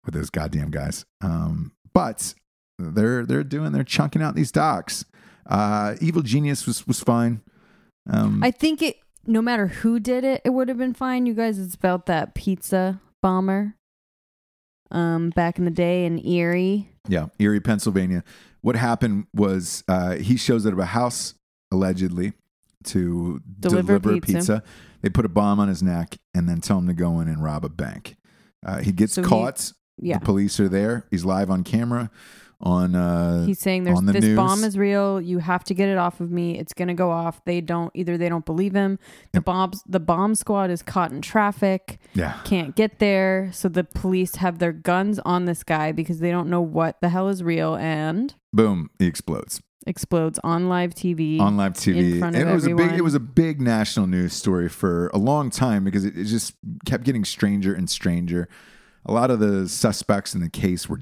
[0.05, 1.05] with those goddamn guys.
[1.21, 2.35] Um, but
[2.79, 5.05] they're they're doing they're chunking out these docs.
[5.47, 7.41] Uh, Evil Genius was was fine.
[8.11, 8.97] Um, I think it.
[9.29, 11.27] No matter who did it, it would have been fine.
[11.27, 13.75] You guys, it's about that pizza bomber.
[14.93, 16.89] Um, back in the day in Erie.
[17.09, 18.23] Yeah, Erie, Pennsylvania.
[18.61, 21.35] What happened was uh, he shows up at a house
[21.73, 22.35] allegedly
[22.85, 24.33] to Deliver deliver, pizza.
[24.39, 24.63] pizza.
[25.03, 27.43] They put a bomb on his neck and then tell him to go in and
[27.43, 28.17] rob a bank.
[28.65, 29.73] Uh, he gets So he- caught.
[29.99, 30.19] Yeah.
[30.19, 31.07] The police are there.
[31.11, 32.11] He's live on camera.
[32.61, 34.37] On uh, He's saying there's the this news.
[34.37, 35.21] bomb is real.
[35.21, 36.59] You have to get it off of me.
[36.59, 37.45] It's gonna go off.
[37.45, 38.17] They don't either.
[38.17, 38.99] They don't believe him.
[39.33, 39.45] The Yep.
[39.45, 39.83] bombs.
[39.87, 41.99] The bomb squad is caught in traffic.
[42.15, 43.51] yeah, Can't get there.
[43.53, 47.11] So the police have their guns on this guy because they don't know what the
[47.11, 51.39] hell is real and boom, he explodes explodes on live TV.
[51.39, 52.15] on live TV.
[52.15, 54.69] in front of and it was a big, it was a big national news story
[54.69, 56.55] for a long time because it, it just
[56.87, 58.49] kept getting stranger and stranger.
[59.05, 61.01] A lot of the suspects in the case were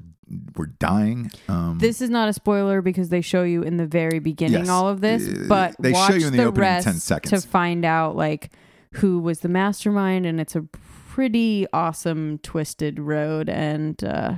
[0.55, 1.29] were dying.
[1.47, 4.69] Um, This is not a spoiler because they show you in the very beginning Yes.
[4.69, 7.43] all of this, Uh, but they show watch you in the opening 10 seconds.
[7.43, 8.51] to find out like
[8.95, 14.35] who was the mastermind, and it's a pretty awesome twisted road, and uh,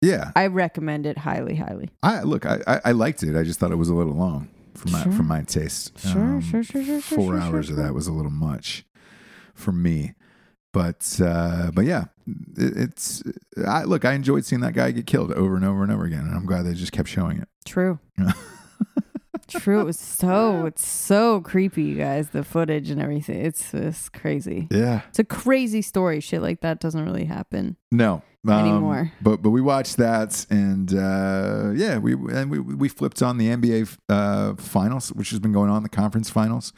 [0.00, 1.88] yeah, I recommend it highly, highly.
[2.02, 3.36] I look, I, I I liked it.
[3.36, 5.12] I just thought it was a little long for my Sure.
[5.12, 5.92] for my taste.
[6.06, 8.30] Um, Sure, sure, sure, sure, sure, Four sure, hours sure, of that was a little
[8.32, 8.84] much
[9.54, 10.14] for me.
[10.72, 12.04] But uh, but yeah,
[12.56, 13.22] it, it's
[13.66, 14.04] I look.
[14.04, 16.46] I enjoyed seeing that guy get killed over and over and over again, and I'm
[16.46, 17.48] glad they just kept showing it.
[17.66, 17.98] True.
[19.48, 19.80] True.
[19.80, 22.30] It was so it's so creepy, you guys.
[22.30, 23.44] The footage and everything.
[23.44, 24.68] It's it's crazy.
[24.70, 25.02] Yeah.
[25.08, 26.20] It's a crazy story.
[26.20, 27.76] Shit like that doesn't really happen.
[27.90, 28.22] No.
[28.46, 29.12] um, Anymore.
[29.20, 33.48] But but we watched that and uh, yeah, we and we we flipped on the
[33.48, 36.72] NBA uh, finals, which has been going on, the conference finals,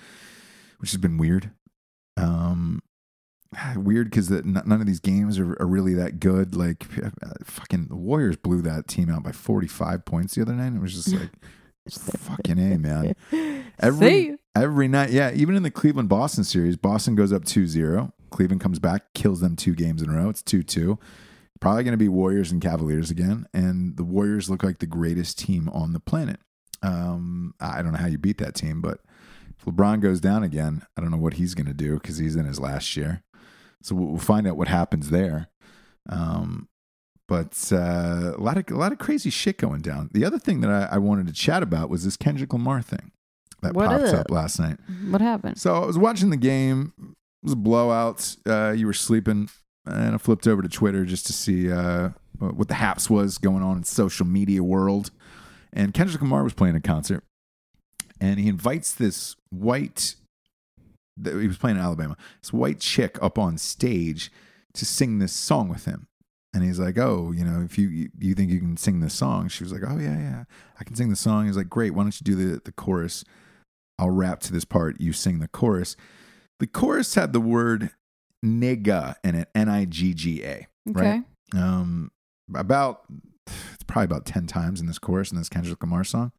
[0.79, 1.53] which has been weird.
[2.17, 2.81] Um
[3.77, 6.55] weird because none of these games are, are really that good.
[6.55, 7.11] Like uh,
[7.45, 10.75] fucking the Warriors blew that team out by 45 points the other night.
[10.75, 11.31] It was just like
[11.91, 13.15] fucking A, man.
[13.79, 14.37] Every See?
[14.55, 18.13] every night, yeah, even in the Cleveland Boston series, Boston goes up 2-0.
[18.31, 20.29] Cleveland comes back, kills them two games in a row.
[20.29, 20.97] It's 2-2.
[21.61, 25.39] Probably going to be Warriors and Cavaliers again, and the Warriors look like the greatest
[25.41, 26.39] team on the planet.
[26.83, 29.01] Um, I don't know how you beat that team, but
[29.59, 32.37] if LeBron goes down again, I don't know what he's going to do because he's
[32.37, 33.24] in his last year.
[33.85, 35.49] So we'll find out what happens there.
[36.09, 36.69] Um,
[37.29, 40.11] but uh, a lot of a lot of crazy shit going down.
[40.13, 43.13] The other thing that I, I wanted to chat about was this Kendrick Lamar thing
[43.63, 44.79] that What popped up last night.
[45.11, 45.59] What happened?
[45.59, 46.93] So I was watching the game.
[46.99, 48.37] It was a blowout.
[48.47, 49.49] Uh, you were sleeping,
[49.87, 53.63] and I flipped over to Twitter just to see uh, what the haps was going
[53.63, 55.11] on in social media world.
[55.73, 57.25] And Kendrick Lamar was playing a concert,
[58.21, 60.15] and he invites this white.
[61.27, 62.17] He was playing in Alabama.
[62.43, 64.31] This white chick up on stage
[64.75, 66.07] to sing this song with him.
[66.53, 69.15] And he's like, "Oh, you know, if you you- you think you can sing this
[69.15, 70.45] song?" She was like, "Oh yeah, yeah,
[70.79, 73.25] I can sing the song." He's like, "Great, why don't you do the the chorus?
[73.99, 75.01] I'll rap to this part.
[75.01, 75.97] You sing the chorus."
[76.61, 77.91] The chorus had the word
[78.45, 80.67] nigga in it, N I G G A.
[80.91, 81.23] Okay.
[81.53, 81.61] Right?
[81.61, 82.11] Um,
[82.55, 83.03] about
[83.47, 86.33] it's probably about ten times in this chorus in this Kendrick Lamar song.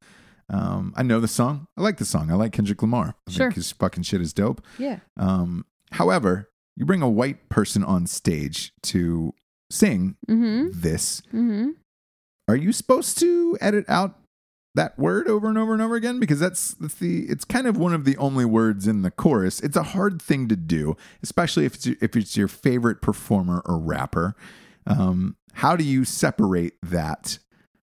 [0.50, 1.68] Um, I know the song.
[1.78, 2.30] I like the song.
[2.32, 3.16] I like Kendrick Lamar.
[3.28, 3.46] I Sure.
[3.48, 4.62] think his fucking shit is dope.
[4.78, 5.00] Yeah.
[5.18, 9.34] Um, however, you bring a white person on stage to
[9.72, 10.80] sing Mm-hmm.
[10.80, 11.22] this.
[11.34, 11.70] Mm-hmm.
[12.48, 14.20] Are you supposed to edit out
[14.76, 16.20] that word over and over and over again?
[16.20, 19.60] Because that's that's the it's kind of one of the only words in the chorus.
[19.62, 23.80] It's a hard thing to do, especially if it's if it's your favorite performer or
[23.80, 24.36] rapper.
[24.86, 27.39] Um, how do you separate that,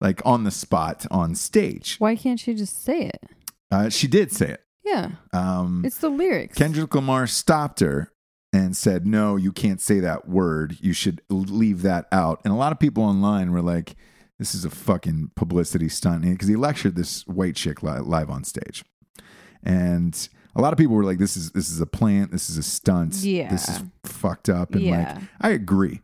[0.01, 1.97] like on the spot on stage?
[1.99, 3.23] Why can't she just say it?
[3.71, 4.63] Uh, she did say it.
[4.85, 5.11] Yeah.
[5.33, 6.57] Um, It's the lyrics.
[6.57, 8.13] Kendrick Lamar stopped her
[8.53, 10.77] and said, "No, you can't say that word.
[10.81, 13.97] You should leave that out." And a lot of people online were like,
[14.39, 18.45] "This is a fucking publicity stunt," because he lectured this white chick li- live on
[18.45, 18.85] stage,
[19.63, 22.31] and a lot of people were like, "This is this is a plant.
[22.31, 23.15] This is a stunt.
[23.17, 23.51] Yeah.
[23.51, 25.15] This is fucked up." And Yeah.
[25.15, 26.01] like, I agree.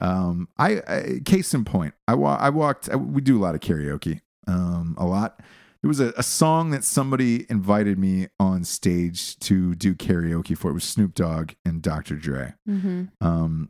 [0.00, 2.88] Um, I, I case in point, I wa- I walked.
[2.90, 5.40] I, we do a lot of karaoke, um, a lot.
[5.82, 10.70] There was a, a song that somebody invited me on stage to do karaoke for.
[10.70, 12.16] It was Snoop Dogg and Dr.
[12.16, 12.54] Dre.
[12.68, 13.04] Mm-hmm.
[13.20, 13.68] Um,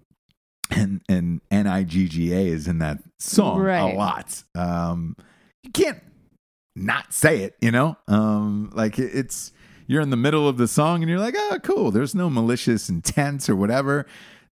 [0.71, 3.79] and and N I G G A is in that song Right.
[3.95, 4.43] a lot.
[4.55, 5.17] Um,
[5.63, 6.03] you can't
[6.75, 7.97] not say it, you know.
[8.09, 9.53] Um, like it- it's
[9.89, 11.93] you're in the middle of the song and you're like, oh, cool.
[11.93, 14.05] There's no malicious intent or whatever.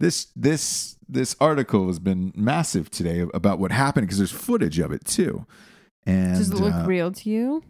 [0.02, 4.90] This this this article has been massive today about what happened because there's footage of
[4.90, 5.46] it too.
[6.04, 7.62] And Does it look uh, real to you?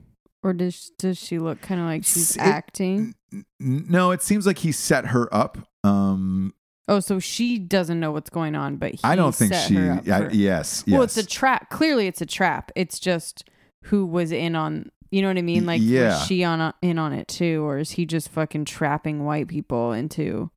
[0.42, 3.14] Or does does she look kind of like she's It- acting?
[3.32, 5.58] n- no, it seems like he set her up.
[5.84, 6.54] Um,
[6.88, 9.76] Oh, so she doesn't know what's going on, but he I don't think she.
[9.78, 10.84] I, yes.
[10.88, 11.68] Well, it's a trap.
[11.70, 12.72] Clearly, it's a trap.
[12.74, 13.44] It's just
[13.84, 14.90] who was in on.
[15.10, 15.66] You know what I mean?
[15.66, 16.18] Like, Yeah.
[16.18, 19.92] was she on in on it too, or is he just fucking trapping white people
[19.92, 20.50] into?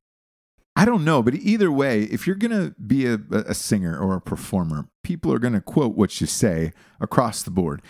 [0.78, 4.20] I don't know, but either way, if you're gonna be a, a singer or a
[4.20, 7.80] performer, people are gonna quote what you say across the board.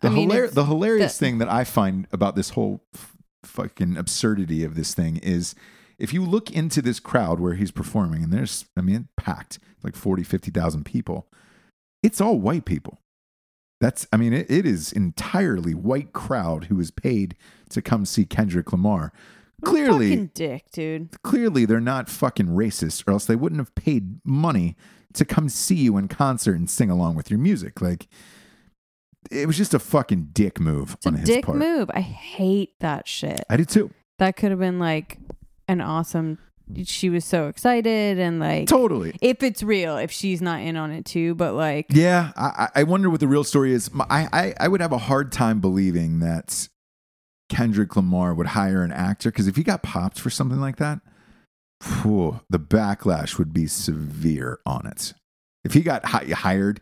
[0.00, 3.16] The, I mean, hilar- the hilarious the- thing that I find about this whole f-
[3.44, 5.54] fucking absurdity of this thing is
[5.98, 9.96] if you look into this crowd where he's performing, and there's, I mean, packed like
[9.96, 11.26] 40, 50,000 people,
[12.02, 13.00] it's all white people.
[13.80, 17.34] That's, I mean, it, it is entirely white crowd who is paid
[17.70, 19.12] to come see Kendrick Lamar.
[19.64, 21.22] Clearly, fucking dick, dude.
[21.22, 24.76] clearly they're not fucking racist or else they wouldn't have paid money
[25.14, 28.06] to come see you in concert and sing along with your music like
[29.30, 31.90] it was just a fucking dick move It's a on his dick part move.
[31.94, 33.40] I hate that shit.
[33.48, 35.18] i did too That could have been like
[35.68, 36.38] an awesome.
[36.84, 40.90] She was so excited and like totally if it's real, if she's not in on
[40.90, 44.28] it too, but like yeah i, I I wonder what the real story is I,
[44.32, 46.68] I, I would have a hard time believing that
[47.48, 51.00] kendrick lamar would hire an actor because if he got popped for something like that
[51.80, 55.12] phew, the backlash would be severe on it
[55.64, 56.80] if he got hi- hired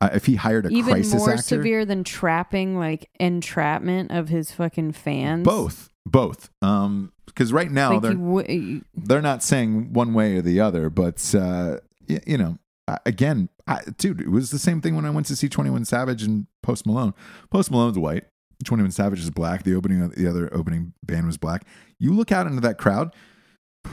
[0.00, 4.28] uh, if he hired a even crisis more actor severe than trapping like entrapment of
[4.28, 5.44] his fucking fans.
[5.44, 6.50] Both, both.
[6.60, 10.90] Um, because right now Like they're w- they're not saying one way or the other,
[10.90, 11.76] but uh,
[12.08, 12.58] y- you know,
[13.06, 15.84] again, I, dude, it was the same thing when I went to see Twenty One
[15.84, 17.14] Savage and Post Malone.
[17.50, 18.24] Post Malone's white.
[18.64, 19.62] Twenty One Savage is black.
[19.64, 21.64] The opening, the other opening band was black.
[21.98, 23.14] You look out into that crowd.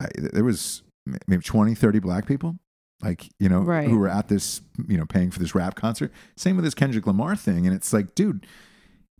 [0.00, 0.82] I, there was
[1.26, 2.56] maybe 20, 30 black people,
[3.02, 3.88] like you know, Right.
[3.88, 6.12] who were at this, you know, paying for this rap concert.
[6.36, 8.46] Same with this Kendrick Lamar thing, and it's like, dude,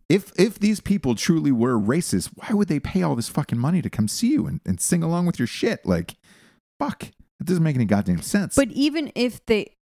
[0.07, 3.81] if if these people truly were racist, why would they pay all this fucking money
[3.81, 5.85] to come see you and, and sing along with your shit?
[5.85, 6.15] Like,
[6.79, 8.55] fuck, it doesn't make any goddamn sense.
[8.55, 9.75] But even if they,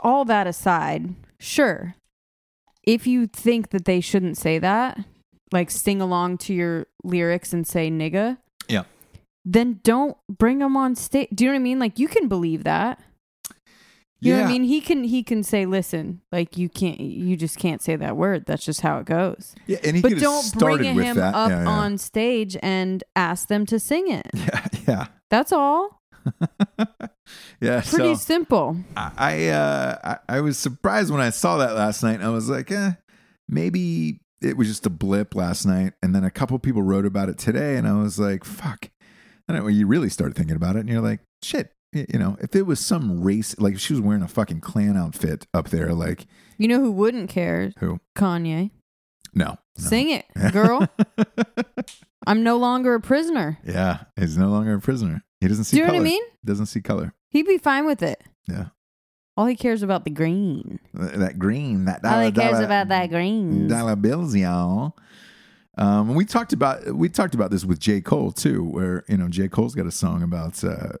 [0.00, 1.94] all that aside, sure.
[2.84, 4.98] If you think that they shouldn't say that,
[5.52, 8.84] like sing along to your lyrics and say nigga, Yeah.
[9.44, 11.28] then don't bring them on stage.
[11.34, 11.78] Do you know what I mean?
[11.78, 13.00] Like you can believe that.
[14.22, 14.64] You know what I mean?
[14.64, 18.44] He can he can say, listen, like you can't you just can't say that word.
[18.46, 19.54] That's just how it goes.
[19.66, 21.34] yeah, and he but don't bring him that.
[21.34, 21.68] up yeah, yeah.
[21.68, 24.26] on stage and ask them to sing it.
[24.34, 25.99] Yeah, yeah, That's all.
[27.60, 27.80] yeah.
[27.80, 28.76] Pretty so simple.
[28.96, 29.98] I, I, uh,
[30.28, 32.20] I, I was surprised when I saw that last night.
[32.20, 32.92] I was like, eh,
[33.48, 37.28] maybe it was just a blip last night, and then a couple people wrote about
[37.28, 38.88] it today, and I was like, fuck.
[39.48, 41.72] And then when you really start thinking about it, and you're like, shit.
[41.92, 44.96] You know, if it was some race, like if she was wearing a fucking Klan
[44.96, 46.24] outfit up there, like
[46.56, 47.72] You know who wouldn't care?
[47.80, 47.98] who?
[48.16, 48.70] Kanye.
[49.34, 49.58] No, no.
[49.76, 50.86] Sing it, girl.
[52.28, 53.58] I'm no longer a prisoner.
[53.64, 55.24] yeah, he's no longer a prisoner.
[55.40, 56.22] He doesn't see Do you know what I mean?
[56.44, 57.14] Doesn't see color.
[57.30, 58.22] He'd be fine with it.
[58.48, 58.66] Yeah,
[59.36, 60.80] All he cares about the green.
[60.96, 63.68] Th- that green, that All he dollar- cares dollar- about that green.
[63.68, 64.96] dollar bills, y'all.
[65.78, 69.16] Um, and we talked about we talked about this with J Cole too, where you
[69.16, 70.94] know J Cole's got a song about uh,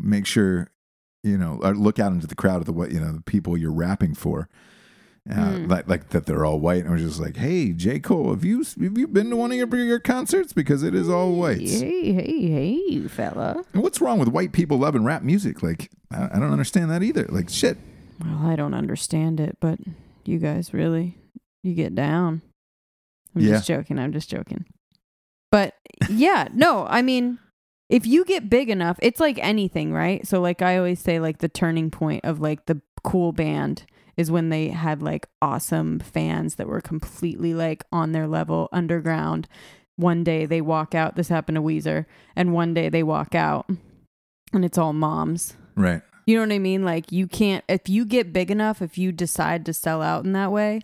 [0.00, 0.70] make sure
[1.22, 3.56] you know or look out into the crowd of the what you know the people
[3.56, 4.48] you're rapping for,
[5.30, 5.70] uh, Mm.
[5.70, 6.80] like like that they're all white.
[6.80, 9.52] And I was just like, hey J Cole, have you have you been to one
[9.52, 11.80] of your, your concerts because it is all whites?
[11.80, 13.62] Hey, hey, hey, fella.
[13.72, 15.62] And what's wrong with white people loving rap music?
[15.62, 17.26] Like I, I don't understand that either.
[17.28, 17.78] Like shit.
[18.22, 19.78] Well, I don't understand it, but
[20.24, 21.16] you guys really,
[21.62, 22.42] you get down.
[23.34, 23.52] I'm Yeah.
[23.52, 23.98] just joking.
[23.98, 24.64] I'm just joking.
[25.50, 25.74] But
[26.08, 27.38] yeah, no, I mean,
[27.88, 30.26] if you get big enough, it's like anything, right?
[30.26, 33.84] So, like I always say, like the turning point of like the cool band
[34.16, 39.48] is when they had like awesome fans that were completely like on their level underground.
[39.96, 41.16] One day they walk out.
[41.16, 43.68] This happened to Weezer, and one day they walk out,
[44.52, 45.54] and it's all moms.
[45.76, 46.02] Right.
[46.26, 46.84] You know what I mean?
[46.84, 50.32] Like you can't if you get big enough, if you decide to sell out in
[50.32, 50.82] that way,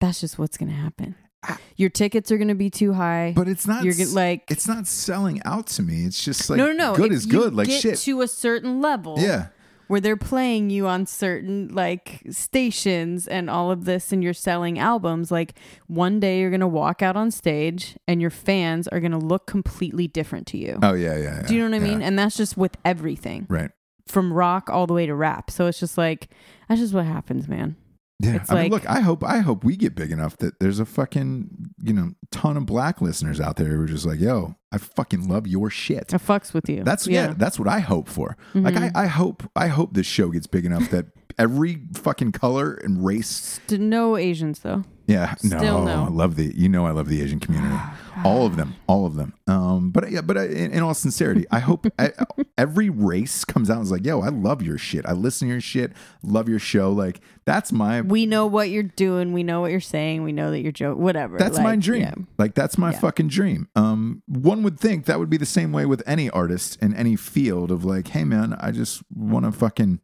[0.00, 1.14] that's just what's gonna happen.
[1.42, 1.58] Ah.
[1.76, 3.32] Your tickets are gonna be too high.
[3.36, 6.04] But it's not You're get- like it's not selling out to me.
[6.04, 6.94] It's just like no, no, no.
[6.96, 7.54] good If is you good.
[7.54, 7.98] Like get shit.
[8.00, 9.48] to a certain level, yeah.
[9.90, 14.78] Where they're playing you on certain like stations and all of this, and you're selling
[14.78, 15.32] albums.
[15.32, 15.54] Like
[15.88, 20.06] one day you're gonna walk out on stage, and your fans are gonna look completely
[20.06, 20.78] different to you.
[20.82, 21.40] Oh yeah, yeah.
[21.40, 21.42] yeah.
[21.46, 21.92] Do you know what I Yeah.
[21.92, 22.02] mean?
[22.02, 23.72] And that's just with everything, Right.
[24.06, 25.50] from rock all the way to rap.
[25.50, 26.28] So it's just like
[26.68, 27.74] that's just what happens, man.
[28.20, 28.36] Yeah.
[28.36, 30.86] It's I mean, look, I hope I hope we get big enough that there's a
[30.86, 31.48] fucking
[31.82, 35.28] you know ton of black listeners out there who are just like, yo, I fucking
[35.28, 36.12] love your shit.
[36.12, 36.84] It fucks with you.
[36.84, 37.34] That's yeah.
[37.36, 38.36] that's what I hope for.
[38.54, 38.92] Like Mhm.
[38.94, 41.06] I, I hope I hope this show gets big enough that
[41.38, 43.60] every fucking color and race.
[43.66, 44.84] St- no Asians though.
[45.06, 46.04] Yeah, Still no.
[46.04, 47.74] I love the you know I love the Asian community,
[48.24, 49.32] all of them, all of them.
[49.48, 52.12] Um, but yeah, but I, in, in all sincerity, I hope I,
[52.58, 55.04] every race comes out and is like, yo, I love your shit.
[55.06, 55.94] I listen to your shit.
[56.22, 56.92] Love your show.
[56.92, 59.32] Like that's my We know what you're doing.
[59.32, 60.22] We know what you're saying.
[60.22, 61.02] We know that you're joking.
[61.02, 61.38] Whatever.
[61.38, 62.02] That's my dream.
[62.02, 62.14] yeah.
[62.38, 63.00] Like that's my Yeah.
[63.00, 63.66] fucking dream.
[63.74, 67.16] Um, one would think that would be the same way with any artist in any
[67.16, 70.00] field of like, hey man, I just want to fucking,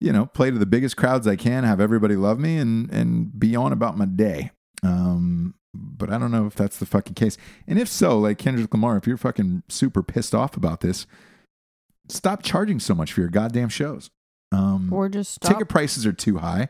[0.00, 3.38] you know, play to the biggest crowds I can, have everybody love me, and and
[3.38, 4.50] be on about my day.
[4.82, 7.36] Um, but I don't know if that's the fucking case.
[7.66, 11.06] And if so, like Kendrick Lamar, if you're fucking super pissed off about this,
[12.08, 14.10] stop charging so much for your goddamn shows.
[14.52, 15.52] Um, Or just stop.
[15.52, 16.68] ticket prices are too high.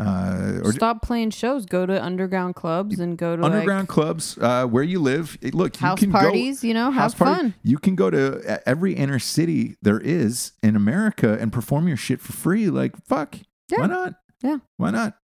[0.00, 1.66] Uh, or stop playing shows.
[1.66, 5.36] Go to underground clubs and go to underground clubs uh, where you live.
[5.52, 6.64] Look, house you can parties.
[6.64, 7.34] you know, go have party.
[7.42, 7.54] fun.
[7.62, 12.20] You can go to every inner city there is in America and perform your shit
[12.20, 12.68] for free.
[12.70, 13.36] Like fuck,
[13.70, 13.80] Yeah.
[13.80, 14.14] why not?
[14.42, 14.58] Yeah.
[14.78, 15.18] why not?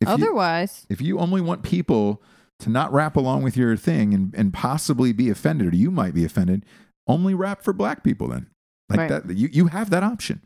[0.00, 2.22] If you, Otherwise, if you only want people
[2.60, 6.14] to not rap along with your thing and, and possibly be offended, or you might
[6.14, 6.64] be offended,
[7.08, 8.28] only rap for black people.
[8.28, 8.46] Then,
[8.88, 9.26] like Right.
[9.26, 10.40] that, you you have that option.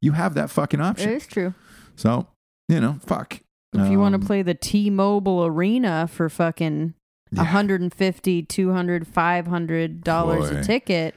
[0.00, 1.08] You have that fucking option.
[1.10, 1.54] It is true.
[1.96, 2.26] So
[2.68, 3.40] you know, fuck.
[3.72, 6.94] If you want to Um, play the T-Mobile Arena for fucking
[7.32, 7.42] Yeah.
[7.42, 11.14] 150 200 500 dollars a ticket,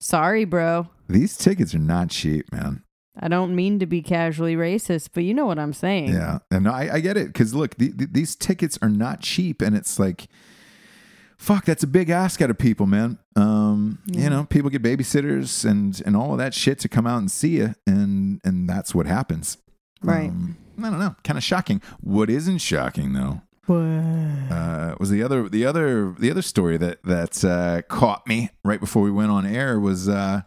[0.00, 0.88] sorry, bro.
[1.08, 2.82] these tickets are not cheap, man.
[3.18, 6.08] I don't mean to be casually racist, but you know what I'm saying.
[6.12, 9.62] Yeah, and I, I get it because look, the, the, these tickets are not cheap,
[9.62, 10.26] and it's like,
[11.38, 13.18] fuck, that's a big ask out of people, man.
[13.36, 14.24] Um, Yeah.
[14.24, 17.30] you know, people get babysitters and and all of that shit to come out and
[17.30, 19.58] see you, and and that's what happens.
[20.02, 20.28] Right.
[20.30, 21.80] Um, I don't know, kind of shocking.
[22.00, 23.42] What isn't shocking though
[24.50, 28.80] uh, was the other the other the other story that that uh, caught me right
[28.80, 30.42] before we went on air was uh,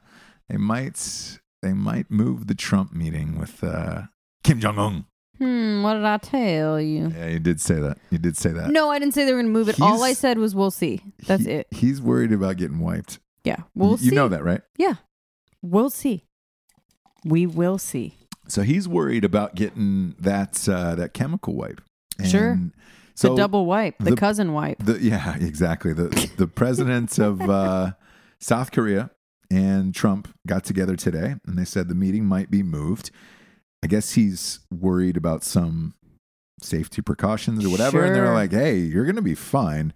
[0.49, 4.03] they might they might move the Trump meeting with uh,
[4.43, 5.05] Kim Jong Un.
[5.39, 7.09] Hmm, what did I tell you?
[7.15, 7.99] Yeah, you did say that.
[8.09, 8.71] You did say that.
[8.71, 9.80] No, I didn't say they were going to move it.
[9.80, 11.03] All I said was we'll see.
[11.28, 11.67] That's He- it.
[11.69, 13.19] He's worried about getting wiped.
[13.43, 14.05] Yeah, we'll you, see.
[14.05, 14.61] you know that, right?
[14.78, 14.95] Yeah,
[15.61, 16.23] we'll see.
[17.23, 18.15] We will see.
[18.47, 21.81] So he's worried about getting that uh, that chemical wipe.
[22.25, 22.59] Sure.
[23.15, 24.83] So the double wipe, the, the- cousin wipe.
[24.83, 25.93] The, yeah, exactly.
[25.93, 27.91] The the president of uh,
[28.39, 29.11] South Korea
[29.49, 33.11] and Trump got together today, and they said the meeting might be moved.
[33.83, 35.93] I guess he's worried about some
[36.61, 39.93] safety precautions or whatever, and they're like, "Hey, you're gonna be fine.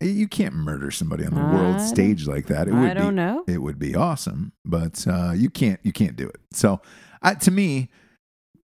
[0.00, 2.68] You can't murder somebody on the I world stage like that.
[2.68, 3.44] It would I don't be, know.
[3.46, 5.80] It would be awesome, but uh, you can't.
[5.82, 6.40] You can't do it.
[6.52, 6.80] So,
[7.22, 7.90] I, to me,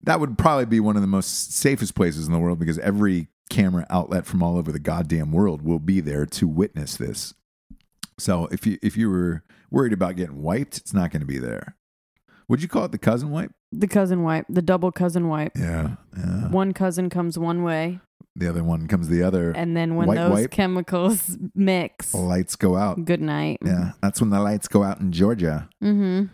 [0.03, 3.28] that would probably be one of the most safest places in the world because every
[3.49, 7.35] camera outlet from all over the goddamn world will be there to witness this.
[8.18, 11.39] So if you if you were worried about getting wiped, it's not going to be
[11.39, 11.76] there.
[12.49, 13.53] Would you call it the cousin wipe?
[13.72, 15.53] The cousin wipe, the double cousin wipe.
[15.57, 16.49] Yeah, yeah.
[16.49, 18.01] One cousin comes one way,
[18.37, 19.51] The other one comes the other.
[19.53, 20.51] and then when those wipe?
[20.51, 23.05] chemicals mix, lights go out.
[23.05, 23.59] good night.
[23.64, 25.68] Yeah, that's when the lights go out in Georgia.
[25.83, 26.26] Mm-hmm.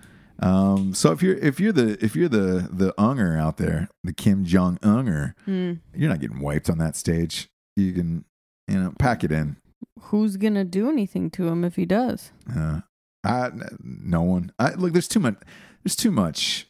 [0.47, 4.13] Um, so if you're if you're the if you're the the unger out there, the
[4.13, 5.81] Kim Jong Unger, Mm.
[5.95, 7.49] you're not getting wiped on that stage.
[7.77, 8.25] You can
[8.69, 9.57] you know pack it in.
[10.03, 12.33] Who's gonna do anything to him if he does?
[12.55, 12.81] Uh,
[13.25, 13.51] I,
[13.83, 14.53] no one.
[14.59, 15.37] I, look, there's too much.
[15.83, 16.67] There's too much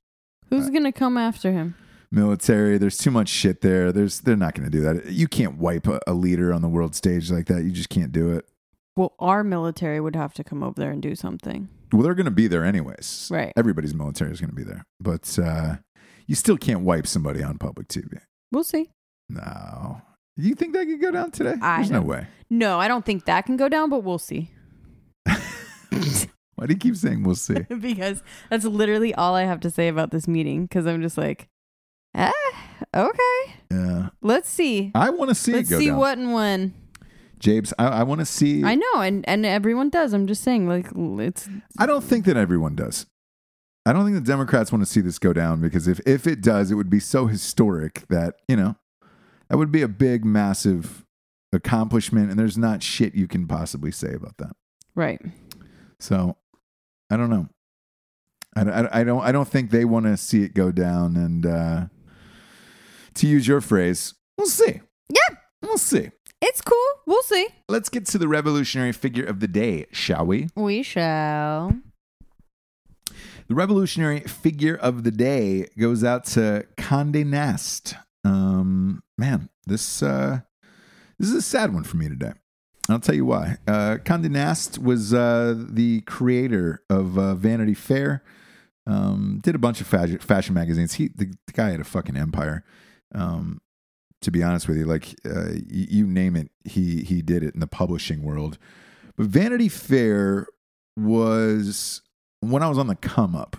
[0.48, 1.74] Who's gonna come after him?
[2.16, 2.78] Military.
[2.78, 3.92] There's too much shit there.
[3.92, 5.06] There's they're not going to do that.
[5.06, 7.62] You can't wipe a, a leader on the world stage like that.
[7.62, 8.46] You just can't do it.
[8.96, 11.68] Well, our military would have to come over there and do something.
[11.92, 13.28] Well, they're going to be there anyways.
[13.30, 13.52] Right.
[13.56, 15.76] Everybody's military is going to be there, but uh,
[16.26, 18.18] you still can't wipe somebody on public TV.
[18.50, 18.90] We'll see.
[19.28, 20.00] No.
[20.36, 21.54] You think that could go down today?
[21.60, 22.26] I There's no way.
[22.50, 24.50] No, I don't think that can go down, but we'll see.
[25.26, 27.60] Why do you keep saying we'll see?
[27.80, 30.64] because that's literally all I have to say about this meeting.
[30.64, 31.48] Because I'm just like,
[32.16, 32.32] ah,
[32.94, 34.08] okay, Yeah.
[34.22, 34.90] let's see.
[34.94, 35.96] I want to see Let's it go see down.
[35.98, 36.74] what and when.
[37.38, 38.64] James, I, I want to see.
[38.64, 40.12] I know, and and everyone does.
[40.14, 41.48] I'm just saying, like, it's
[41.78, 43.06] I don't think that everyone does.
[43.84, 46.40] I don't think the Democrats want to see this go down because if, if it
[46.40, 48.74] does, it would be so historic that, you know,
[49.48, 51.04] that would be a big, massive
[51.52, 52.30] accomplishment.
[52.30, 54.56] And there's not shit you can possibly say about that.
[54.96, 55.20] right.
[56.00, 56.36] So
[57.10, 57.48] I don't know.
[58.56, 61.14] I, I, I don't I don't think they want to see it go down.
[61.16, 61.86] And uh,
[63.16, 64.80] to use your phrase, we'll see.
[65.08, 66.10] Yeah, We'll see.
[66.40, 66.76] it's cool.
[67.06, 67.48] We'll see.
[67.68, 70.48] Let's get to the revolutionary figure of the day, shall we?
[70.54, 71.74] We shall.
[73.48, 77.94] The revolutionary figure of the day goes out to Condé Nast.
[78.24, 80.40] Um, man, this uh,
[81.18, 82.32] this is a sad one for me today.
[82.88, 83.56] I'll tell you why.
[83.66, 88.22] Uh, Condé Nast was uh, the creator of uh, Vanity Fair.
[88.86, 90.94] Um, did a bunch of fashion, fashion magazines.
[90.94, 92.64] He the, the guy had a fucking empire.
[93.14, 93.60] Um,
[94.22, 97.60] to be honest with you, like uh, you name it, he he did it in
[97.60, 98.58] the publishing world.
[99.16, 100.46] But Vanity Fair
[100.96, 102.02] was
[102.40, 103.58] when I was on the come up.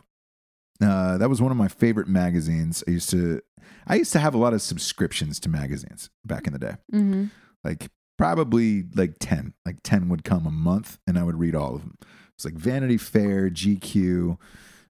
[0.81, 2.83] Uh, that was one of my favorite magazines.
[2.87, 3.41] I used to
[3.87, 6.75] I used to have a lot of subscriptions to magazines back in the day.
[6.93, 7.25] Mm-hmm.
[7.63, 9.53] Like probably like 10.
[9.65, 11.97] Like 10 would come a month and I would read all of them.
[12.35, 14.37] It's like Vanity Fair, GQ,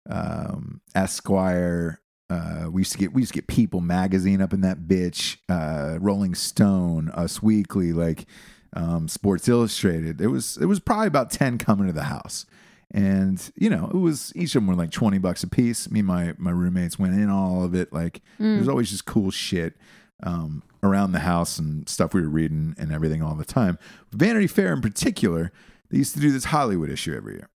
[0.10, 2.02] um, Esquire.
[2.30, 5.38] Uh, we used to get we used to get People magazine up in that bitch.
[5.48, 8.26] Uh, Rolling Stone, Us Weekly, like
[8.74, 10.20] um, Sports Illustrated.
[10.20, 12.46] It was it was probably about ten coming to the house,
[12.92, 15.90] and you know it was each of them were like twenty bucks a piece.
[15.90, 17.94] Me and my my roommates went in all of it.
[17.94, 18.22] Like
[18.58, 19.76] there's always just cool shit
[20.24, 23.78] um, around the house and stuff we were reading and everything all the time.
[24.12, 25.52] Vanity Fair in particular,
[25.90, 27.50] they used to do this Hollywood issue every year.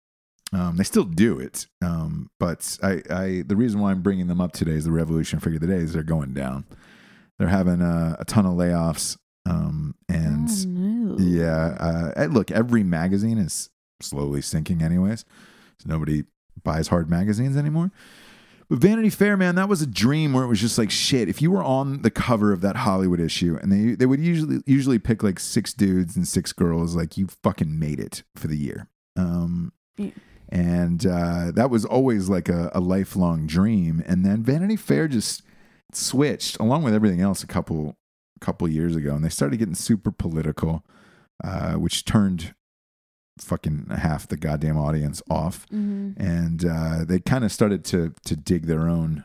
[0.54, 4.42] Um, they still do it, um, but I, I the reason why I'm bringing them
[4.42, 6.66] up today is the revolution figure of the day is they're going down.
[7.40, 11.18] They're having a, a ton of layoffs, um, and Oh, no.
[11.20, 13.70] yeah, uh, look, every magazine is
[14.02, 15.24] slowly sinking, anyways.
[15.80, 16.26] So nobody
[16.64, 17.92] buys hard magazines anymore.
[18.70, 21.30] But Vanity Fair, man, that was a dream where it was just like shit.
[21.30, 24.62] If you were on the cover of that Hollywood issue, and they they would usually
[24.66, 28.58] usually pick like six dudes and six girls, like you fucking made it for the
[28.58, 28.88] year.
[29.16, 30.12] Um, Yeah.
[30.52, 34.04] And uh, that was always like a, a lifelong dream.
[34.06, 35.44] And then Vanity Fair just
[35.94, 37.96] switched, along with everything else, a couple
[38.42, 40.84] couple years ago, and they started getting super political,
[41.44, 42.56] uh, which turned
[43.40, 46.14] fucking half the goddamn audience off Mhm.
[46.20, 49.24] and uh, they kind of started to to dig their own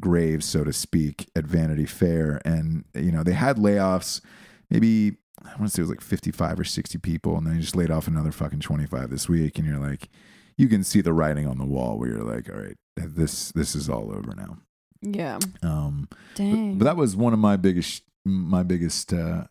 [0.00, 2.40] grave, so to speak, at Vanity Fair.
[2.44, 4.20] And, you know, they had layoffs,
[4.68, 7.36] maybe, I want to say it was like 55 or 60 people.
[7.36, 9.58] And then you just laid off another fucking 25 this week.
[9.58, 10.08] And you're like,
[10.56, 13.74] you can see the writing on the wall where you're like, all right, this, this
[13.74, 14.58] is all over now.
[15.02, 15.38] Yeah.
[15.62, 16.78] Um, Dang.
[16.78, 19.44] but that was one of my biggest my biggest uh,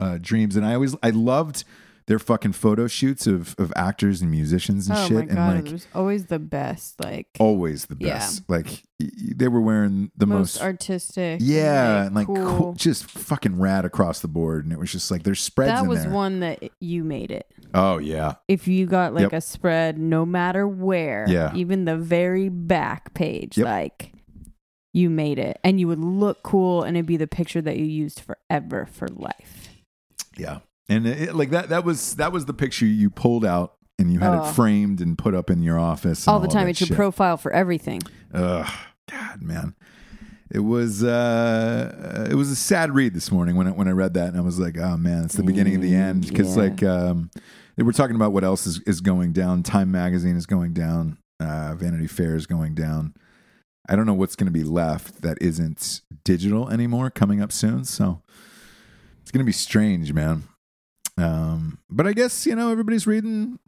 [0.00, 1.64] uh, dreams, and I always I loved
[2.08, 5.56] their fucking photo shoots of of actors and musicians and oh shit, my and god,
[5.56, 6.98] like it was always the best.
[7.02, 8.42] Like always the best.
[8.48, 8.56] Yeah.
[8.56, 10.62] Like they were wearing the most, most.
[10.62, 11.38] artistic.
[11.42, 12.36] yeah, and like cool.
[12.58, 15.86] cool, just fucking rad across the board, and it was just like there's spreads that
[15.86, 16.10] was there.
[16.10, 17.46] one that you made it.
[17.74, 19.32] Oh yeah, If you got like Yep.
[19.34, 21.52] a spread, no matter where, Yeah.
[21.54, 23.66] even the very back page, Yep.
[23.66, 24.12] like
[24.94, 27.84] you made it, and you would look cool, and it'd be the picture that you
[27.84, 29.68] used forever for life.
[30.38, 33.74] yeah, and it, like that that was that was the picture you pulled out.
[34.00, 34.48] And you had Oh.
[34.48, 36.96] it framed and put up in your office All the time, it's your shit.
[36.96, 38.00] profile for everything.
[38.32, 38.70] Ugh,
[39.10, 39.74] God, man,
[40.52, 44.14] it was uh, it was a sad read this morning when I, when I read
[44.14, 46.62] that, and I was like, oh man, it's the beginning of the end because yeah.
[46.62, 47.30] like um,
[47.76, 49.64] they were talking about what else is, is going down.
[49.64, 51.18] Time Magazine is going down.
[51.40, 53.14] Uh, Vanity Fair is going down.
[53.88, 57.84] I don't know what's going to be left that isn't digital anymore coming up soon.
[57.84, 58.22] So
[59.22, 60.44] it's going to be strange, man.
[61.18, 63.58] Um, but I guess you know everybody's reading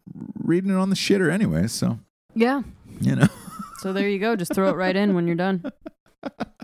[0.43, 1.67] reading it on the shitter anyway.
[1.67, 1.99] So
[2.35, 2.63] Yeah.
[3.01, 3.27] you know.
[3.81, 4.37] So there you go.
[4.37, 5.65] Just throw it right in when you're done.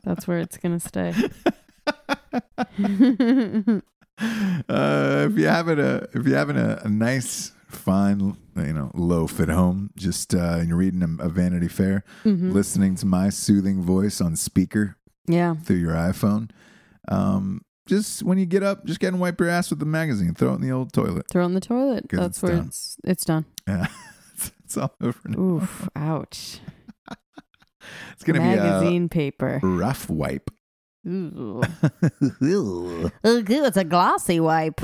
[0.04, 1.14] That's where it's gonna stay.
[2.78, 3.80] uh,
[5.30, 9.48] if you having a if you're having a, a nice fine you know loaf at
[9.48, 12.52] home just uh and you're reading a, a vanity fair Mhm.
[12.52, 15.54] listening to my soothing voice on speaker Yeah.
[15.64, 16.50] through your iphone
[17.08, 20.34] um just when you get up just get and wipe your ass with the magazine
[20.34, 22.06] throw it in the old toilet Throw it in the toilet.
[22.10, 22.66] That's it's where done.
[22.66, 23.44] it's it's done.
[23.66, 23.86] yeah
[24.34, 25.38] it's, it's all over now.
[25.40, 25.88] Oof.
[25.96, 26.60] Ouch.
[28.12, 29.60] it's gonna Magazine paper.
[29.62, 30.50] be a rough wipe
[31.06, 31.62] Ooh.
[32.42, 33.42] Ooh, Oh.
[33.48, 34.80] It's a glossy wipe.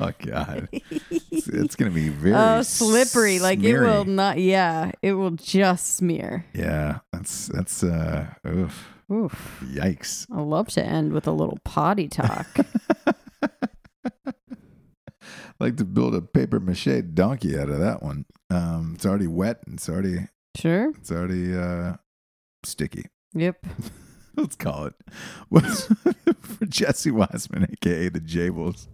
[0.00, 3.38] Oh God it's, it's gonna be very oh, slippery.
[3.38, 4.38] Like it will not.
[4.38, 6.46] Yeah, it will just smear.
[6.54, 9.62] yeah that's that's uh oof Oof.
[9.64, 12.46] yikes I love to end with a little potty talk.
[15.60, 18.26] like to build a paper mache donkey out of that one.
[18.50, 19.60] Um, it's already wet.
[19.66, 20.90] and It's already sure.
[20.90, 21.94] it's already uh,
[22.64, 23.06] sticky.
[23.34, 23.64] Yep.
[24.36, 24.94] Let's call it.
[25.48, 25.86] What's
[26.40, 28.86] for Jesse Wiseman, aka the Jables?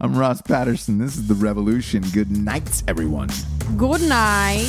[0.00, 0.98] I'm Ross Patterson.
[0.98, 2.02] This is the Revolution.
[2.12, 3.28] Good night, everyone.
[3.76, 4.68] Good night.